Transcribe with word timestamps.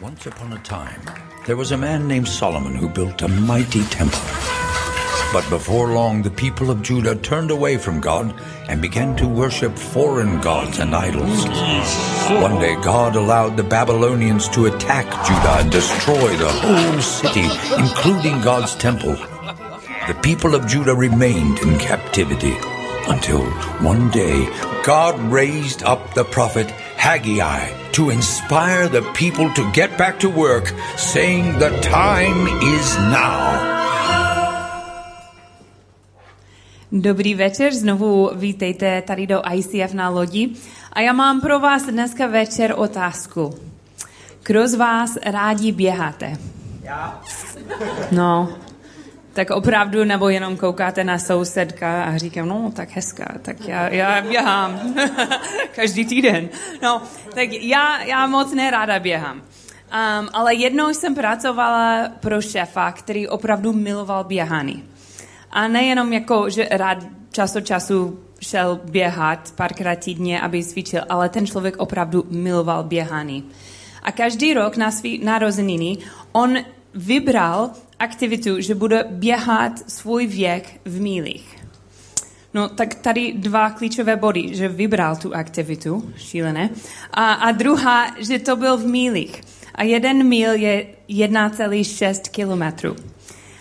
Once 0.00 0.24
upon 0.24 0.50
a 0.54 0.58
time, 0.60 1.02
there 1.44 1.58
was 1.58 1.72
a 1.72 1.76
man 1.76 2.08
named 2.08 2.26
Solomon 2.26 2.74
who 2.74 2.88
built 2.88 3.20
a 3.20 3.28
mighty 3.28 3.82
temple. 3.84 4.18
But 5.30 5.46
before 5.50 5.88
long, 5.88 6.22
the 6.22 6.30
people 6.30 6.70
of 6.70 6.80
Judah 6.80 7.16
turned 7.16 7.50
away 7.50 7.76
from 7.76 8.00
God 8.00 8.34
and 8.66 8.80
began 8.80 9.14
to 9.16 9.28
worship 9.28 9.76
foreign 9.76 10.40
gods 10.40 10.78
and 10.78 10.96
idols. 10.96 11.44
One 12.40 12.58
day, 12.58 12.76
God 12.76 13.14
allowed 13.14 13.58
the 13.58 13.62
Babylonians 13.62 14.48
to 14.50 14.66
attack 14.66 15.04
Judah 15.26 15.58
and 15.60 15.70
destroy 15.70 16.34
the 16.34 16.48
whole 16.48 17.02
city, 17.02 17.48
including 17.78 18.40
God's 18.40 18.74
temple. 18.76 19.16
The 20.08 20.18
people 20.22 20.54
of 20.54 20.66
Judah 20.66 20.94
remained 20.94 21.58
in 21.58 21.78
captivity 21.78 22.56
until 23.06 23.44
one 23.82 24.08
day 24.10 24.46
God 24.82 25.20
raised 25.30 25.82
up 25.82 26.14
the 26.14 26.24
prophet 26.24 26.72
Haggai 27.00 27.72
to 27.92 28.10
inspire 28.10 28.86
the 28.86 29.00
people 29.16 29.48
to 29.54 29.64
get 29.72 29.96
back 29.96 30.20
to 30.20 30.28
work, 30.28 30.74
saying, 30.96 31.58
The 31.58 31.70
time 31.80 32.46
is 32.76 32.98
now. 32.98 33.56
Dobrý 36.92 37.34
večer, 37.34 37.72
znovu 37.72 38.30
vítejte 38.34 39.02
tady 39.02 39.26
do 39.26 39.42
ICF 39.52 39.94
na 39.94 40.08
lodi. 40.08 40.50
A 40.92 41.00
já 41.00 41.12
mám 41.12 41.40
pro 41.40 41.60
vás 41.60 41.82
dneska 41.82 42.26
večer 42.26 42.74
otázku. 42.76 43.54
Kdo 44.42 44.68
z 44.68 44.74
vás 44.74 45.18
rádi 45.24 45.72
běháte? 45.72 46.36
Já. 46.82 47.20
No, 48.12 48.48
tak 49.32 49.50
opravdu, 49.50 50.04
nebo 50.04 50.28
jenom 50.28 50.56
koukáte 50.56 51.04
na 51.04 51.18
sousedka 51.18 52.04
a 52.04 52.16
říkám, 52.16 52.48
no, 52.48 52.72
tak 52.76 52.90
hezká, 52.90 53.34
tak 53.42 53.68
já, 53.68 53.88
já 53.88 54.20
běhám 54.20 54.94
každý 55.76 56.04
týden. 56.04 56.48
No, 56.82 57.02
tak 57.34 57.48
já, 57.52 58.02
já 58.02 58.26
moc 58.26 58.54
neráda 58.54 58.98
běhám. 58.98 59.36
Um, 59.36 60.28
ale 60.32 60.54
jednou 60.54 60.88
jsem 60.88 61.14
pracovala 61.14 62.08
pro 62.20 62.42
šéfa, 62.42 62.92
který 62.92 63.28
opravdu 63.28 63.72
miloval 63.72 64.24
běhání. 64.24 64.84
A 65.50 65.68
nejenom 65.68 66.12
jako, 66.12 66.50
že 66.50 66.68
rád 66.70 66.98
čas 67.32 67.56
od 67.56 67.66
času 67.66 68.20
šel 68.40 68.80
běhat 68.84 69.52
párkrát 69.56 69.96
týdně, 69.96 70.40
aby 70.40 70.64
cvičil, 70.64 71.00
ale 71.08 71.28
ten 71.28 71.46
člověk 71.46 71.76
opravdu 71.76 72.24
miloval 72.30 72.84
běhání. 72.84 73.44
A 74.02 74.12
každý 74.12 74.54
rok 74.54 74.76
na 74.76 74.90
svý 74.90 75.24
narozeniny 75.24 75.98
on 76.32 76.56
vybral 76.94 77.70
aktivitu, 78.00 78.60
že 78.60 78.74
bude 78.74 79.04
běhat 79.10 79.72
svůj 79.90 80.26
věk 80.26 80.80
v 80.84 81.00
mílích. 81.00 81.56
No, 82.54 82.68
tak 82.68 82.94
tady 82.94 83.32
dva 83.32 83.70
klíčové 83.70 84.16
body, 84.16 84.54
že 84.54 84.68
vybral 84.68 85.16
tu 85.16 85.34
aktivitu, 85.34 86.12
šílené, 86.16 86.70
a, 87.10 87.32
a 87.32 87.52
druhá, 87.52 88.06
že 88.18 88.38
to 88.38 88.56
byl 88.56 88.76
v 88.76 88.86
mílích. 88.86 89.40
A 89.74 89.82
jeden 89.82 90.26
míl 90.26 90.52
je 90.52 90.86
1,6 91.08 92.30
kilometrů. 92.30 92.96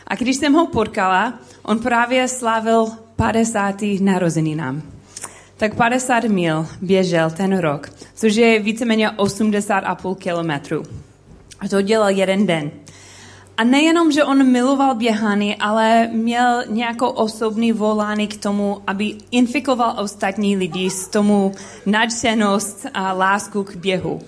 A 0.08 0.16
když 0.16 0.36
jsem 0.36 0.54
ho 0.54 0.68
potkala, 0.68 1.40
on 1.64 1.80
právě 1.80 2.28
slavil 2.28 2.88
50. 3.16 3.76
narozeninám. 4.02 4.82
Tak 5.58 5.76
50 5.76 6.24
mil 6.24 6.68
běžel 6.82 7.30
ten 7.30 7.58
rok, 7.58 7.90
což 8.14 8.36
je 8.36 8.60
víceméně 8.60 9.10
80,5 9.10 10.16
kilometrů. 10.16 10.84
A 11.60 11.68
to 11.68 11.82
dělal 11.82 12.10
jeden 12.10 12.48
den. 12.48 12.72
A 13.60 13.64
nejenom, 13.64 14.12
že 14.12 14.24
on 14.24 14.52
miloval 14.52 14.96
běhání, 14.96 15.56
ale 15.56 16.08
měl 16.08 16.64
nějakou 16.70 17.08
osobní 17.08 17.72
volání 17.72 18.28
k 18.28 18.38
tomu, 18.38 18.82
aby 18.88 19.16
infikoval 19.32 19.96
ostatní 20.00 20.58
lidi 20.58 20.90
s 20.90 21.08
tomu 21.08 21.52
nadšenost 21.86 22.86
a 22.94 23.14
lásku 23.14 23.64
k 23.64 23.76
běhu. 23.76 24.22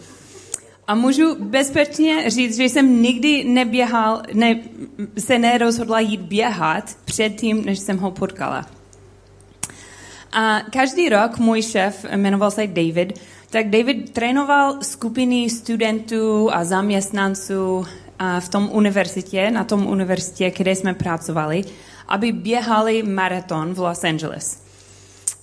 A 0.88 0.96
můžu 0.96 1.36
bezpečně 1.44 2.30
říct, 2.30 2.56
že 2.58 2.64
jsem 2.64 3.02
nikdy 3.02 3.44
neběhal, 3.44 4.22
ne, 4.34 4.59
se 5.18 5.40
nerozhodla 5.40 6.00
jít 6.00 6.22
běhat 6.22 6.84
předtím, 7.06 7.66
než 7.66 7.80
jsem 7.80 7.98
ho 7.98 8.12
potkala. 8.12 8.66
A 10.31 10.62
každý 10.62 11.09
rok 11.09 11.38
můj 11.38 11.62
šéf, 11.62 12.06
jmenoval 12.16 12.52
se 12.52 12.68
David, 12.68 13.20
tak 13.50 13.70
David 13.70 14.09
trénoval 14.09 14.78
skupiny 14.81 15.50
studentů 15.50 16.53
a 16.53 16.64
zaměstnanců 16.64 17.86
v 18.40 18.50
tom 18.50 18.70
univerzitě, 18.72 19.52
na 19.52 19.64
tom 19.64 19.88
univerzitě, 19.88 20.52
kde 20.58 20.76
jsme 20.76 20.94
pracovali, 20.94 21.64
aby 22.08 22.32
běhali 22.32 23.04
maraton 23.04 23.74
v 23.74 23.80
Los 23.80 24.04
Angeles. 24.04 24.64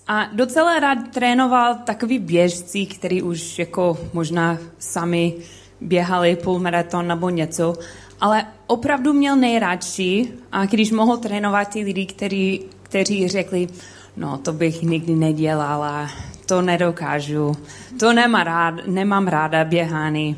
A 0.09 0.29
docela 0.33 0.79
rád 0.79 0.99
trénoval 1.15 1.75
takový 1.75 2.19
běžci, 2.19 2.87
který 2.87 3.23
už 3.23 3.59
jako 3.59 3.99
možná 4.13 4.59
sami 4.79 5.35
běhali 5.81 6.37
půlmaraton 6.37 7.07
nebo 7.07 7.31
něco, 7.31 7.75
ale 8.21 8.47
opravdu 8.67 9.13
měl 9.13 9.37
nejradši, 9.37 10.33
a 10.53 10.67
když 10.67 10.91
mohl 10.91 11.17
trénovat 11.17 11.69
ty 11.69 11.85
lidi, 11.85 12.07
který, 12.07 12.61
kteří 12.83 13.29
řekli, 13.29 13.69
no 14.17 14.39
to 14.39 14.53
bych 14.53 14.83
nikdy 14.83 15.15
nedělala, 15.15 16.11
to 16.47 16.63
nedokážu, 16.63 17.57
to 18.01 18.13
nemám, 18.13 18.43
rád, 18.43 18.75
nemám 18.87 19.27
ráda 19.29 19.65
běhání 19.65 20.37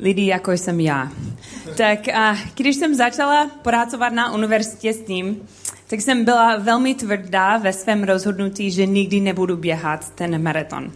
lidi, 0.00 0.26
jako 0.26 0.52
jsem 0.52 0.80
já. 0.80 1.12
Tak 1.76 2.08
a 2.08 2.36
když 2.54 2.76
jsem 2.76 2.94
začala 2.94 3.50
pracovat 3.62 4.12
na 4.12 4.34
univerzitě 4.34 4.92
s 4.92 5.02
tím, 5.02 5.42
tak 5.86 6.00
jsem 6.00 6.24
byla 6.24 6.56
velmi 6.56 6.94
tvrdá 6.94 7.58
ve 7.58 7.72
svém 7.72 8.04
rozhodnutí, 8.04 8.70
že 8.70 8.86
nikdy 8.86 9.20
nebudu 9.20 9.56
běhat 9.56 10.10
ten 10.10 10.42
maraton. 10.42 10.92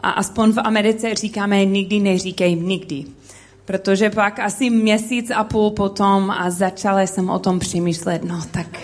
A 0.00 0.10
aspoň 0.10 0.52
v 0.52 0.60
Americe 0.60 1.14
říkáme 1.14 1.64
nikdy 1.64 2.00
neříkej 2.00 2.54
nikdy. 2.54 3.04
Protože 3.64 4.10
pak 4.10 4.38
asi 4.38 4.70
měsíc 4.70 5.30
a 5.30 5.44
půl 5.44 5.70
potom 5.70 6.30
a 6.30 6.50
začala 6.50 7.00
jsem 7.00 7.30
o 7.30 7.38
tom 7.38 7.58
přemýšlet, 7.58 8.24
no 8.24 8.40
tak 8.50 8.80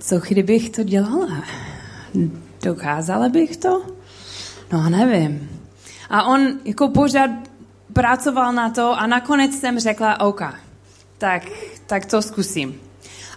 co 0.00 0.18
kdybych 0.18 0.70
to 0.70 0.82
dělala? 0.82 1.44
Dokázala 2.62 3.28
bych 3.28 3.56
to? 3.56 3.82
No 4.72 4.90
nevím. 4.90 5.50
A 6.10 6.22
on 6.22 6.58
jako 6.64 6.88
pořád 6.88 7.30
pracoval 7.94 8.52
na 8.52 8.70
to 8.70 8.98
a 8.98 9.06
nakonec 9.06 9.60
jsem 9.60 9.78
řekla, 9.78 10.20
OK, 10.20 10.42
tak, 11.18 11.42
tak 11.86 12.06
to 12.06 12.22
zkusím. 12.22 12.80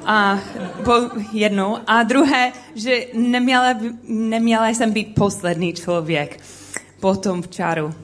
A 0.07 0.41
po 0.85 0.93
jednou. 1.33 1.77
A 1.87 2.03
druhé, 2.03 2.53
že 2.75 3.07
neměla, 3.15 3.75
neměla 4.09 4.69
jsem 4.69 4.93
být 4.93 5.15
poslední 5.15 5.73
člověk 5.73 6.41
potom 7.01 7.43
v 7.43 7.49
čáru. 7.49 7.95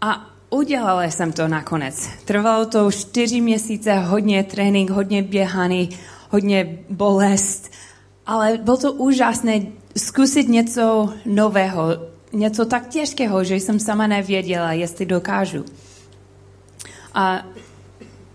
A 0.00 0.37
udělala 0.50 1.04
jsem 1.04 1.32
to 1.32 1.48
nakonec. 1.48 2.08
Trvalo 2.24 2.66
to 2.66 2.92
čtyři 2.92 3.40
měsíce, 3.40 3.94
hodně 3.94 4.44
trénink, 4.44 4.90
hodně 4.90 5.22
běhání, 5.22 5.88
hodně 6.30 6.78
bolest, 6.90 7.72
ale 8.26 8.58
bylo 8.62 8.76
to 8.76 8.92
úžasné 8.92 9.60
zkusit 9.96 10.48
něco 10.48 11.12
nového, 11.26 11.82
něco 12.32 12.64
tak 12.64 12.88
těžkého, 12.88 13.44
že 13.44 13.56
jsem 13.56 13.80
sama 13.80 14.06
nevěděla, 14.06 14.72
jestli 14.72 15.06
dokážu. 15.06 15.64
A, 17.14 17.46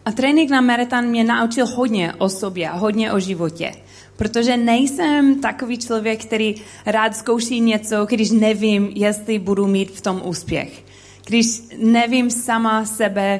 a 0.05 0.11
trénink 0.11 0.49
na 0.49 0.61
maraton 0.61 1.05
mě 1.05 1.23
naučil 1.23 1.65
hodně 1.65 2.13
o 2.17 2.29
sobě 2.29 2.69
hodně 2.69 3.11
o 3.11 3.19
životě. 3.19 3.71
Protože 4.17 4.57
nejsem 4.57 5.41
takový 5.41 5.77
člověk, 5.77 6.25
který 6.25 6.55
rád 6.85 7.15
zkouší 7.15 7.61
něco, 7.61 8.05
když 8.05 8.31
nevím, 8.31 8.91
jestli 8.95 9.39
budu 9.39 9.67
mít 9.67 9.91
v 9.91 10.01
tom 10.01 10.21
úspěch. 10.25 10.92
Když 11.25 11.61
nevím 11.77 12.29
sama 12.31 12.85
sebe, 12.85 13.39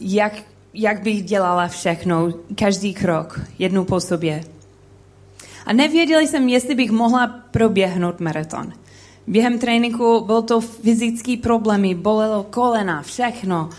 jak, 0.00 0.32
jak 0.74 1.02
bych 1.02 1.22
dělala 1.22 1.68
všechno, 1.68 2.32
každý 2.54 2.94
krok, 2.94 3.40
jednou 3.58 3.84
po 3.84 4.00
sobě. 4.00 4.44
A 5.66 5.72
nevěděla 5.72 6.20
jsem, 6.20 6.48
jestli 6.48 6.74
bych 6.74 6.90
mohla 6.90 7.26
proběhnout 7.26 8.20
maraton. 8.20 8.72
Během 9.26 9.58
tréninku 9.58 10.20
byl 10.20 10.42
to 10.42 10.60
fyzický 10.60 11.36
problémy, 11.36 11.94
bolelo 11.94 12.42
kolena, 12.42 13.02
všechno. 13.02 13.70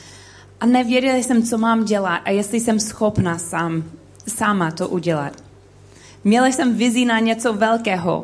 A 0.59 0.65
nevěděla 0.65 1.15
jsem, 1.15 1.43
co 1.43 1.57
mám 1.57 1.85
dělat 1.85 2.17
a 2.25 2.29
jestli 2.29 2.59
jsem 2.59 2.79
schopna 2.79 3.37
sám, 3.37 3.83
sama 4.27 4.71
to 4.71 4.87
udělat. 4.87 5.33
Měla 6.23 6.47
jsem 6.47 6.75
vizi 6.75 7.05
na 7.05 7.19
něco 7.19 7.53
velkého, 7.53 8.23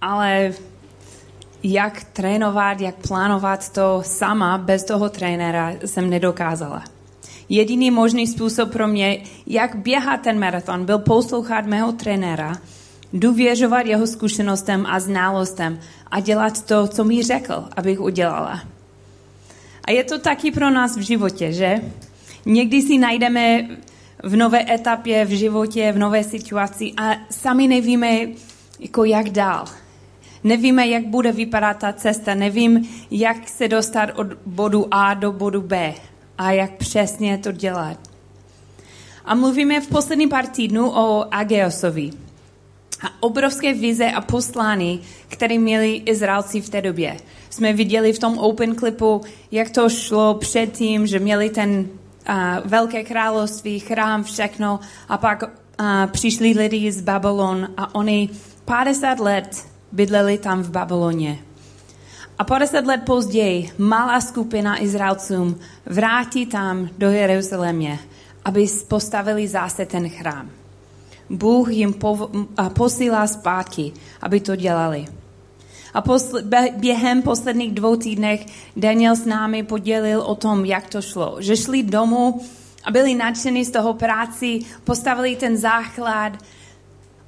ale 0.00 0.54
jak 1.68 2.04
trénovat, 2.04 2.80
jak 2.80 2.94
plánovat 3.08 3.72
to 3.72 4.02
sama 4.04 4.58
bez 4.58 4.84
toho 4.84 5.08
trenéra 5.08 5.72
jsem 5.84 6.10
nedokázala. 6.10 6.84
Jediný 7.48 7.90
možný 7.90 8.26
způsob 8.26 8.72
pro 8.72 8.88
mě, 8.88 9.22
jak 9.46 9.74
běhat 9.74 10.20
ten 10.20 10.38
maraton, 10.38 10.84
byl 10.84 10.98
poslouchat 10.98 11.66
mého 11.66 11.92
trenéra, 11.92 12.58
důvěřovat 13.12 13.86
jeho 13.86 14.06
zkušenostem 14.06 14.86
a 14.86 15.00
znalostem 15.00 15.78
a 16.10 16.20
dělat 16.20 16.62
to, 16.62 16.86
co 16.86 17.04
mi 17.04 17.22
řekl, 17.22 17.68
abych 17.76 18.00
udělala. 18.00 18.60
A 19.84 19.90
je 19.90 20.04
to 20.04 20.18
taky 20.18 20.50
pro 20.50 20.70
nás 20.70 20.96
v 20.96 21.00
životě, 21.00 21.52
že? 21.52 21.80
Někdy 22.46 22.82
si 22.82 22.98
najdeme 22.98 23.68
v 24.22 24.36
nové 24.36 24.72
etapě 24.72 25.24
v 25.24 25.30
životě, 25.30 25.92
v 25.92 25.98
nové 25.98 26.24
situaci 26.24 26.92
a 26.96 27.16
sami 27.30 27.68
nevíme, 27.68 28.18
jako 28.80 29.04
jak 29.04 29.30
dál. 29.30 29.64
Nevíme, 30.46 30.86
jak 30.86 31.06
bude 31.06 31.32
vypadat 31.32 31.78
ta 31.78 31.92
cesta, 31.92 32.34
nevím, 32.34 32.88
jak 33.10 33.48
se 33.48 33.68
dostat 33.68 34.10
od 34.14 34.26
bodu 34.46 34.86
A 34.90 35.14
do 35.14 35.32
bodu 35.32 35.60
B 35.62 35.94
a 36.38 36.52
jak 36.52 36.72
přesně 36.72 37.38
to 37.38 37.52
dělat. 37.52 37.98
A 39.24 39.34
mluvíme 39.34 39.80
v 39.80 39.86
poslední 39.86 40.28
pár 40.28 40.46
týdnů 40.46 40.90
o 40.90 41.34
Ageosovi. 41.34 42.10
A 43.02 43.22
obrovské 43.22 43.74
vize 43.74 44.10
a 44.10 44.20
poslání, 44.20 45.00
které 45.28 45.58
měli 45.58 45.94
Izraelci 45.94 46.60
v 46.60 46.68
té 46.68 46.82
době. 46.82 47.16
Jsme 47.50 47.72
viděli 47.72 48.12
v 48.12 48.18
tom 48.18 48.38
open 48.38 48.76
clipu, 48.76 49.20
jak 49.50 49.70
to 49.70 49.88
šlo 49.88 50.34
předtím, 50.34 51.06
že 51.06 51.18
měli 51.18 51.50
ten 51.50 51.70
uh, 51.80 52.34
velké 52.64 53.04
království, 53.04 53.80
chrám, 53.80 54.24
všechno 54.24 54.80
a 55.08 55.18
pak 55.18 55.42
uh, 55.42 55.86
přišli 56.06 56.52
lidi 56.52 56.92
z 56.92 57.00
Babylon 57.00 57.68
a 57.76 57.94
oni 57.94 58.28
50 58.64 59.20
let 59.20 59.75
bydleli 59.96 60.38
tam 60.38 60.62
v 60.62 60.70
Babyloně. 60.70 61.38
A 62.38 62.44
50 62.44 62.86
let 62.86 63.00
později 63.06 63.70
malá 63.78 64.20
skupina 64.20 64.82
Izraelcům 64.82 65.56
vrátí 65.86 66.46
tam 66.46 66.88
do 66.98 67.10
Jeruzalémě, 67.10 67.98
aby 68.44 68.66
postavili 68.88 69.48
zase 69.48 69.86
ten 69.86 70.08
chrám. 70.08 70.50
Bůh 71.30 71.72
jim 71.72 71.94
posílá 72.74 73.26
zpátky, 73.26 73.92
aby 74.22 74.40
to 74.40 74.56
dělali. 74.56 75.04
A 75.94 76.02
posl- 76.02 76.44
během 76.76 77.22
posledních 77.22 77.74
dvou 77.74 77.96
týdnech 77.96 78.46
Daniel 78.76 79.16
s 79.16 79.24
námi 79.24 79.62
podělil 79.62 80.20
o 80.20 80.34
tom, 80.34 80.64
jak 80.64 80.86
to 80.88 81.02
šlo. 81.02 81.36
Že 81.40 81.56
šli 81.56 81.82
domů 81.82 82.40
a 82.84 82.90
byli 82.90 83.14
nadšení 83.14 83.64
z 83.64 83.70
toho 83.70 83.94
práci, 83.94 84.60
postavili 84.84 85.36
ten 85.36 85.56
základ 85.56 86.32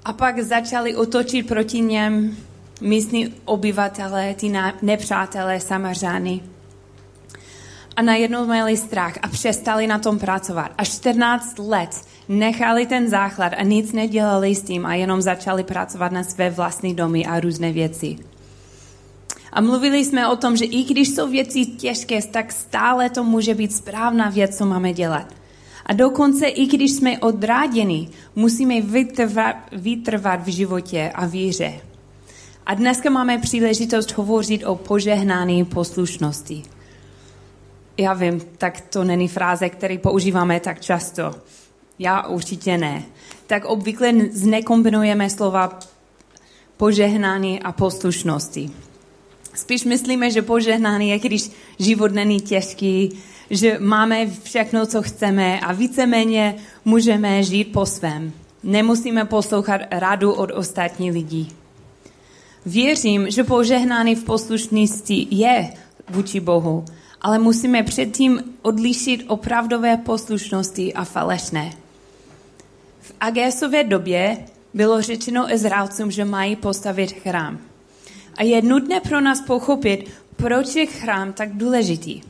a 0.04 0.12
pak 0.12 0.40
začali 0.40 0.96
otočit 0.96 1.48
proti 1.48 1.80
něm 1.80 2.36
místní 2.80 3.34
obyvatele, 3.44 4.34
ty 4.34 4.52
nepřátelé, 4.82 5.60
samařány. 5.60 6.40
A 7.96 8.02
najednou 8.02 8.46
měli 8.46 8.76
strach 8.76 9.18
a 9.22 9.28
přestali 9.28 9.86
na 9.86 9.98
tom 9.98 10.18
pracovat. 10.18 10.72
A 10.78 10.84
14 10.84 11.58
let 11.58 11.90
nechali 12.28 12.86
ten 12.86 13.08
základ 13.08 13.52
a 13.56 13.62
nic 13.62 13.92
nedělali 13.92 14.54
s 14.54 14.62
tím 14.62 14.86
a 14.86 14.94
jenom 14.94 15.22
začali 15.22 15.64
pracovat 15.64 16.12
na 16.12 16.22
své 16.22 16.50
vlastní 16.50 16.94
domy 16.94 17.26
a 17.26 17.40
různé 17.40 17.72
věci. 17.72 18.16
A 19.52 19.60
mluvili 19.60 20.04
jsme 20.04 20.28
o 20.28 20.36
tom, 20.36 20.56
že 20.56 20.64
i 20.64 20.84
když 20.84 21.08
jsou 21.08 21.28
věci 21.28 21.66
těžké, 21.66 22.22
tak 22.22 22.52
stále 22.52 23.10
to 23.10 23.24
může 23.24 23.54
být 23.54 23.72
správná 23.72 24.30
věc, 24.30 24.58
co 24.58 24.66
máme 24.66 24.92
dělat. 24.92 25.34
A 25.86 25.92
dokonce 25.92 26.46
i 26.46 26.66
když 26.66 26.92
jsme 26.92 27.18
odráděni, 27.18 28.08
musíme 28.36 28.80
vytrvat, 28.80 29.56
vytrvat 29.72 30.44
v 30.44 30.48
životě 30.48 31.12
a 31.14 31.26
víře. 31.26 31.87
A 32.68 32.74
dneska 32.74 33.10
máme 33.10 33.38
příležitost 33.38 34.12
hovořit 34.12 34.64
o 34.64 34.76
požehnání 34.76 35.64
poslušnosti. 35.64 36.62
Já 37.96 38.14
vím, 38.14 38.40
tak 38.58 38.80
to 38.80 39.04
není 39.04 39.28
fráze, 39.28 39.68
který 39.68 39.98
používáme 39.98 40.60
tak 40.60 40.80
často. 40.80 41.34
Já 41.98 42.26
určitě 42.26 42.78
ne. 42.78 43.02
Tak 43.46 43.64
obvykle 43.64 44.12
znekombinujeme 44.32 45.30
slova 45.30 45.78
požehnání 46.76 47.62
a 47.62 47.72
poslušnosti. 47.72 48.70
Spíš 49.54 49.84
myslíme, 49.84 50.30
že 50.30 50.42
požehnání 50.42 51.08
je, 51.08 51.18
když 51.18 51.50
život 51.78 52.12
není 52.12 52.40
těžký, 52.40 53.18
že 53.50 53.76
máme 53.80 54.26
všechno, 54.42 54.86
co 54.86 55.02
chceme 55.02 55.60
a 55.60 55.72
víceméně 55.72 56.56
můžeme 56.84 57.42
žít 57.42 57.64
po 57.64 57.86
svém. 57.86 58.32
Nemusíme 58.62 59.24
poslouchat 59.24 59.80
radu 59.90 60.32
od 60.32 60.50
ostatních 60.50 61.12
lidí. 61.12 61.57
Věřím, 62.66 63.30
že 63.30 63.44
požehnání 63.44 64.14
v 64.14 64.24
poslušnosti 64.24 65.26
je 65.30 65.72
vůči 66.10 66.40
Bohu, 66.40 66.84
ale 67.20 67.38
musíme 67.38 67.82
předtím 67.82 68.42
odlišit 68.62 69.24
opravdové 69.26 69.96
poslušnosti 69.96 70.94
a 70.94 71.04
falešné. 71.04 71.72
V 73.00 73.12
Agésové 73.20 73.84
době 73.84 74.38
bylo 74.74 75.02
řečeno 75.02 75.52
Izraelcům, 75.52 76.10
že 76.10 76.24
mají 76.24 76.56
postavit 76.56 77.12
chrám. 77.12 77.58
A 78.36 78.42
je 78.42 78.62
nutné 78.62 79.00
pro 79.00 79.20
nás 79.20 79.40
pochopit, 79.40 80.10
proč 80.36 80.74
je 80.74 80.86
chrám 80.86 81.32
tak 81.32 81.56
důležitý. 81.56 82.20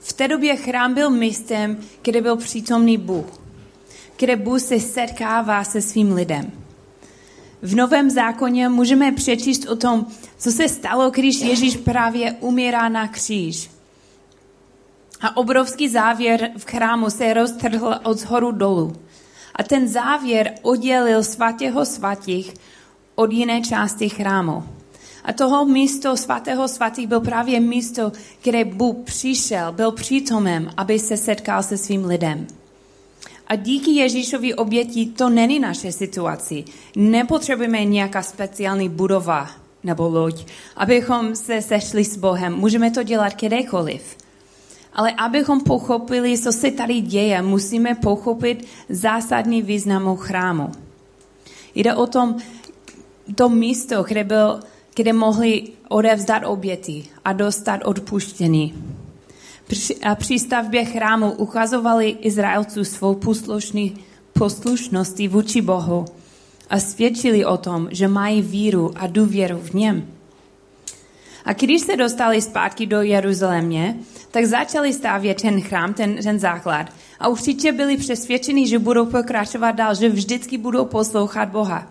V 0.00 0.12
té 0.12 0.28
době 0.28 0.56
chrám 0.56 0.94
byl 0.94 1.10
místem, 1.10 1.76
kde 2.02 2.22
byl 2.22 2.36
přítomný 2.36 2.98
Bůh, 2.98 3.40
kde 4.18 4.36
Bůh 4.36 4.60
se 4.60 4.80
setkává 4.80 5.64
se 5.64 5.80
svým 5.80 6.12
lidem. 6.12 6.61
V 7.62 7.74
Novém 7.74 8.10
zákoně 8.10 8.68
můžeme 8.68 9.12
přečíst 9.12 9.68
o 9.68 9.76
tom, 9.76 10.06
co 10.38 10.52
se 10.52 10.68
stalo, 10.68 11.10
když 11.10 11.40
Ježíš 11.40 11.76
právě 11.76 12.32
umírá 12.32 12.88
na 12.88 13.08
kříž. 13.08 13.70
A 15.20 15.36
obrovský 15.36 15.88
závěr 15.88 16.50
v 16.56 16.64
chrámu 16.64 17.10
se 17.10 17.34
roztrhl 17.34 17.94
od 18.04 18.18
zhoru 18.18 18.52
dolů. 18.52 18.92
A 19.56 19.62
ten 19.62 19.88
závěr 19.88 20.54
oddělil 20.62 21.22
svatého 21.22 21.84
svatých 21.84 22.54
od 23.14 23.32
jiné 23.32 23.60
části 23.60 24.08
chrámu. 24.08 24.64
A 25.24 25.32
toho 25.32 25.64
místo 25.64 26.16
svatého 26.16 26.68
svatých 26.68 27.06
byl 27.06 27.20
právě 27.20 27.60
místo, 27.60 28.12
kde 28.42 28.64
Bůh 28.64 28.96
přišel, 29.04 29.72
byl 29.72 29.92
přítomem, 29.92 30.70
aby 30.76 30.98
se 30.98 31.16
setkal 31.16 31.62
se 31.62 31.78
svým 31.78 32.04
lidem. 32.04 32.46
A 33.52 33.54
díky 33.54 33.90
Ježíšovi 33.90 34.54
obětí 34.54 35.06
to 35.06 35.28
není 35.28 35.58
naše 35.58 35.92
situaci. 35.92 36.64
Nepotřebujeme 36.96 37.84
nějaká 37.84 38.22
speciální 38.22 38.88
budova 38.88 39.50
nebo 39.84 40.08
loď, 40.08 40.46
abychom 40.76 41.36
se 41.36 41.62
sešli 41.62 42.04
s 42.04 42.16
Bohem. 42.16 42.54
Můžeme 42.54 42.90
to 42.90 43.02
dělat 43.02 43.32
kdekoliv. 43.40 44.16
Ale 44.92 45.12
abychom 45.12 45.60
pochopili, 45.60 46.38
co 46.38 46.52
se 46.52 46.70
tady 46.70 47.00
děje, 47.00 47.42
musíme 47.42 47.94
pochopit 47.94 48.66
zásadní 48.88 49.62
významu 49.62 50.16
chrámu. 50.16 50.72
Jde 51.74 51.94
o 51.94 52.06
tom, 52.06 52.36
to 53.34 53.48
místo, 53.48 54.02
kde, 54.02 54.24
byl, 54.24 54.60
kde 54.94 55.12
mohli 55.12 55.62
odevzdat 55.88 56.42
oběty 56.46 57.04
a 57.24 57.32
dostat 57.32 57.80
odpuštění. 57.84 58.74
Při 60.14 60.38
stavbě 60.38 60.84
chrámu 60.84 61.32
ukazovali 61.32 62.08
Izraelců 62.08 62.84
svou 62.84 63.20
poslušnosti 64.32 65.28
vůči 65.28 65.60
Bohu 65.60 66.04
a 66.70 66.78
svědčili 66.78 67.44
o 67.44 67.56
tom, 67.56 67.88
že 67.90 68.08
mají 68.08 68.42
víru 68.42 68.92
a 68.96 69.06
důvěru 69.06 69.58
v 69.58 69.74
něm. 69.74 70.06
A 71.44 71.52
když 71.52 71.82
se 71.82 71.96
dostali 71.96 72.42
zpátky 72.42 72.86
do 72.86 73.02
Jeruzalémě, 73.02 73.96
tak 74.30 74.44
začali 74.44 74.92
stavět 74.92 75.42
ten 75.42 75.60
chrám, 75.60 75.94
ten, 75.94 76.16
ten 76.22 76.38
základ. 76.38 76.86
A 77.20 77.28
určitě 77.28 77.72
byli 77.72 77.96
přesvědčeni, 77.96 78.68
že 78.68 78.78
budou 78.78 79.06
pokračovat 79.06 79.72
dál, 79.72 79.94
že 79.94 80.08
vždycky 80.08 80.58
budou 80.58 80.84
poslouchat 80.84 81.48
Boha. 81.48 81.86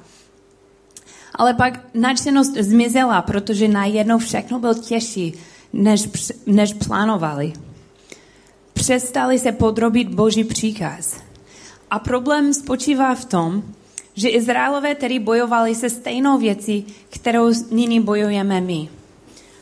Ale 1.36 1.54
pak 1.54 1.80
nadšenost 1.94 2.54
zmizela, 2.58 3.22
protože 3.22 3.68
najednou 3.68 4.18
všechno 4.18 4.60
bylo 4.60 4.74
těžší, 4.74 5.34
než, 5.74 6.10
než 6.46 6.74
plánovali 6.74 7.54
přestali 8.82 9.40
se 9.40 9.52
podrobit 9.52 10.08
Boží 10.10 10.44
příkaz. 10.44 11.22
A 11.92 12.00
problém 12.00 12.54
spočívá 12.54 13.16
v 13.16 13.26
tom, 13.26 13.64
že 14.14 14.30
Izraelové 14.30 14.96
tedy 14.96 15.20
bojovali 15.20 15.76
se 15.76 15.90
stejnou 15.90 16.38
věcí, 16.38 16.86
kterou 17.10 17.54
nyní 17.72 18.00
bojujeme 18.00 18.62
my. 18.62 18.90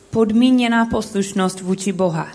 Podmíněná 0.09 0.85
poslušnost 0.85 1.61
vůči 1.61 1.91
Boha. 1.91 2.27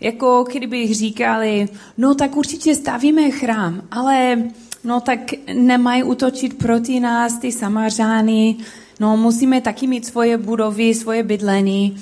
Jako 0.00 0.44
kdyby 0.52 0.94
říkali, 0.94 1.68
no 1.98 2.14
tak 2.14 2.36
určitě 2.36 2.74
stavíme 2.74 3.30
chrám, 3.30 3.82
ale 3.90 4.42
no 4.84 5.00
tak 5.00 5.20
nemají 5.54 6.02
utočit 6.02 6.58
proti 6.58 7.00
nás 7.00 7.38
ty 7.38 7.52
samařány, 7.52 8.56
no 9.00 9.16
musíme 9.16 9.60
taky 9.60 9.86
mít 9.86 10.06
svoje 10.06 10.38
budovy, 10.38 10.94
svoje 10.94 11.22
bydlení, 11.22 11.96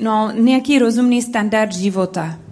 no 0.00 0.32
nějaký 0.34 0.78
rozumný 0.78 1.22
standard 1.22 1.72
života. 1.72 2.45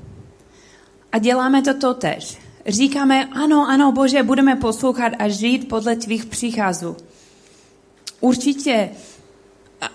A 1.14 1.18
děláme 1.18 1.62
to 1.62 1.74
totež. 1.74 2.38
Říkáme, 2.66 3.24
ano, 3.24 3.66
ano, 3.68 3.92
Bože, 3.92 4.22
budeme 4.22 4.56
poslouchat 4.56 5.12
a 5.18 5.28
žít 5.28 5.68
podle 5.68 5.96
tvých 5.96 6.26
přicházů. 6.26 6.96
Určitě, 8.20 8.90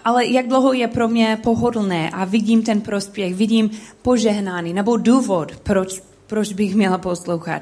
ale 0.06 0.26
jak 0.26 0.48
dlouho 0.48 0.74
je 0.74 0.88
pro 0.88 1.08
mě 1.08 1.40
pohodlné 1.44 2.10
a 2.10 2.26
vidím 2.26 2.64
ten 2.64 2.82
prospěch, 2.82 3.36
vidím 3.36 3.72
požehnání 4.02 4.74
nebo 4.74 4.98
důvod, 4.98 5.52
proč, 5.64 6.02
proč 6.28 6.54
bych 6.54 6.76
měla 6.76 6.98
poslouchat. 6.98 7.62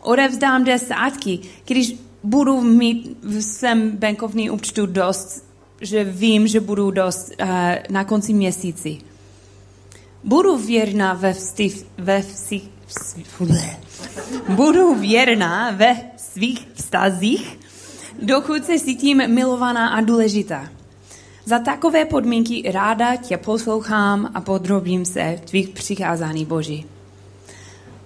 Odevzdám 0.00 0.64
desátky, 0.64 1.38
když 1.66 1.96
budu 2.22 2.60
mít 2.60 3.16
v 3.22 3.40
svém 3.40 3.90
bankovní 3.90 4.50
účtu 4.50 4.86
dost, 4.86 5.44
že 5.80 6.04
vím, 6.04 6.46
že 6.46 6.60
budu 6.60 6.90
dost 6.90 7.32
uh, 7.40 7.48
na 7.90 8.04
konci 8.04 8.32
měsíci. 8.32 8.98
Budu 10.24 10.56
věrná 10.56 11.14
ve, 11.14 11.32
vstih, 11.32 11.86
ve 11.98 12.22
vsi, 12.22 12.60
Budu 14.48 14.94
věrná 14.94 15.70
ve 15.70 15.96
svých 16.16 16.68
vztazích, 16.74 17.58
dokud 18.22 18.64
se 18.64 18.78
cítím 18.78 19.34
milovaná 19.34 19.88
a 19.88 20.00
důležitá. 20.00 20.68
Za 21.44 21.58
takové 21.58 22.04
podmínky 22.04 22.72
ráda 22.72 23.16
tě 23.16 23.36
poslouchám 23.36 24.30
a 24.34 24.40
podrobím 24.40 25.04
se 25.04 25.40
tvých 25.44 25.68
přikázání 25.68 26.44
Boží. 26.44 26.86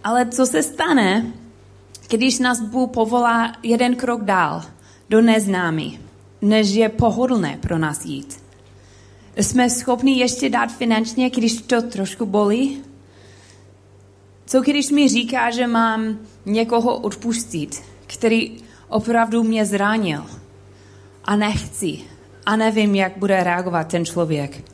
Ale 0.05 0.27
co 0.27 0.47
se 0.47 0.63
stane, 0.63 1.33
když 2.09 2.39
nás 2.39 2.61
Bůh 2.61 2.91
povolá 2.91 3.53
jeden 3.63 3.97
krok 3.97 4.25
dál, 4.25 4.63
do 5.11 5.21
neznámí, 5.21 5.99
než 6.43 6.69
je 6.69 6.89
pohodlné 6.89 7.59
pro 7.61 7.79
nás 7.79 8.05
jít? 8.05 8.43
Jsme 9.37 9.71
schopni 9.71 10.19
ještě 10.19 10.51
dát 10.51 10.73
finančně, 10.73 11.31
když 11.31 11.63
to 11.63 11.83
trošku 11.83 12.27
bolí? 12.27 12.83
Co 14.49 14.61
když 14.61 14.91
mi 14.91 15.09
říká, 15.09 15.51
že 15.51 15.67
mám 15.67 16.19
někoho 16.47 16.97
odpustit, 16.99 17.83
který 18.07 18.57
opravdu 18.89 19.43
mě 19.43 19.67
zranil 19.67 20.27
a 21.25 21.37
nechci 21.37 21.99
a 22.47 22.57
nevím, 22.57 22.95
jak 22.95 23.17
bude 23.17 23.45
reagovat 23.45 23.89
ten 23.89 24.05
člověk. 24.05 24.65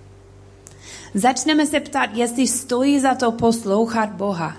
Začneme 1.15 1.67
se 1.67 1.81
ptát, 1.81 2.11
jestli 2.15 2.47
stojí 2.47 3.01
za 3.01 3.15
to 3.15 3.33
poslouchat 3.33 4.11
Boha. 4.11 4.57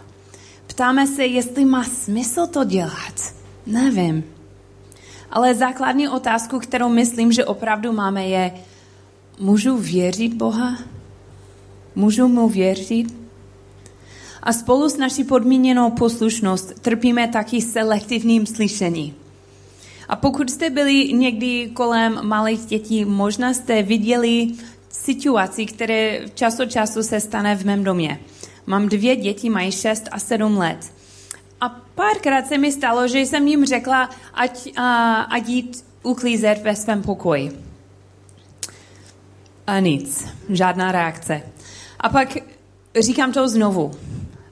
Ptáme 0.67 1.07
se, 1.07 1.25
jestli 1.25 1.65
má 1.65 1.83
smysl 1.83 2.47
to 2.47 2.63
dělat. 2.63 3.33
Nevím. 3.65 4.23
Ale 5.31 5.55
základní 5.55 6.09
otázku, 6.09 6.59
kterou 6.59 6.89
myslím, 6.89 7.31
že 7.31 7.45
opravdu 7.45 7.91
máme, 7.91 8.27
je, 8.27 8.51
můžu 9.39 9.77
věřit 9.77 10.33
Boha? 10.33 10.77
Můžu 11.95 12.27
mu 12.27 12.49
věřit? 12.49 13.24
A 14.45 14.53
spolu 14.53 14.89
s 14.89 14.97
naší 14.97 15.23
podmíněnou 15.23 15.91
poslušnost 15.91 16.79
trpíme 16.79 17.27
taky 17.27 17.61
selektivním 17.61 18.45
slyšení. 18.45 19.13
A 20.09 20.15
pokud 20.15 20.49
jste 20.49 20.69
byli 20.69 21.13
někdy 21.13 21.69
kolem 21.73 22.19
malých 22.27 22.65
dětí, 22.65 23.05
možná 23.05 23.53
jste 23.53 23.83
viděli 23.83 24.47
situaci, 24.89 25.65
které 25.65 26.19
čas 26.33 26.59
od 26.59 26.71
času 26.71 27.03
se 27.03 27.19
stane 27.19 27.55
v 27.55 27.65
mém 27.65 27.83
domě. 27.83 28.19
Mám 28.65 28.89
dvě 28.89 29.15
děti, 29.15 29.49
mají 29.49 29.71
6 29.71 30.07
a 30.11 30.19
7 30.19 30.57
let. 30.57 30.93
A 31.61 31.69
párkrát 31.69 32.47
se 32.47 32.57
mi 32.57 32.71
stalo, 32.71 33.07
že 33.07 33.19
jsem 33.19 33.47
jim 33.47 33.65
řekla, 33.65 34.09
ať, 34.33 34.69
a, 34.77 35.21
ať 35.21 35.49
jít 35.49 35.85
uklízet 36.03 36.61
ve 36.63 36.75
svém 36.75 37.01
pokoji. 37.01 37.51
A 39.67 39.79
nic, 39.79 40.27
žádná 40.49 40.91
reakce. 40.91 41.41
A 41.99 42.09
pak 42.09 42.37
říkám 42.99 43.31
to 43.31 43.47
znovu. 43.47 43.91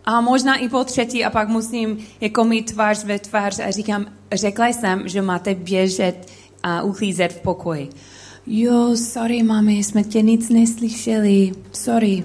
A 0.05 0.21
možná 0.21 0.55
i 0.55 0.69
po 0.69 0.83
třetí 0.83 1.25
a 1.25 1.29
pak 1.29 1.49
musím 1.49 1.97
jako 2.21 2.43
mít 2.43 2.71
tvář 2.71 3.03
ve 3.03 3.19
tvář 3.19 3.59
a 3.59 3.71
říkám, 3.71 4.05
řekla 4.33 4.67
jsem, 4.67 5.07
že 5.07 5.21
máte 5.21 5.55
běžet 5.55 6.31
a 6.63 6.81
uklízet 6.81 7.33
v 7.33 7.41
pokoji. 7.41 7.89
Jo, 8.47 8.95
sorry, 8.95 9.43
mami, 9.43 9.73
jsme 9.77 10.03
tě 10.03 10.21
nic 10.21 10.49
neslyšeli, 10.49 11.51
sorry. 11.71 12.23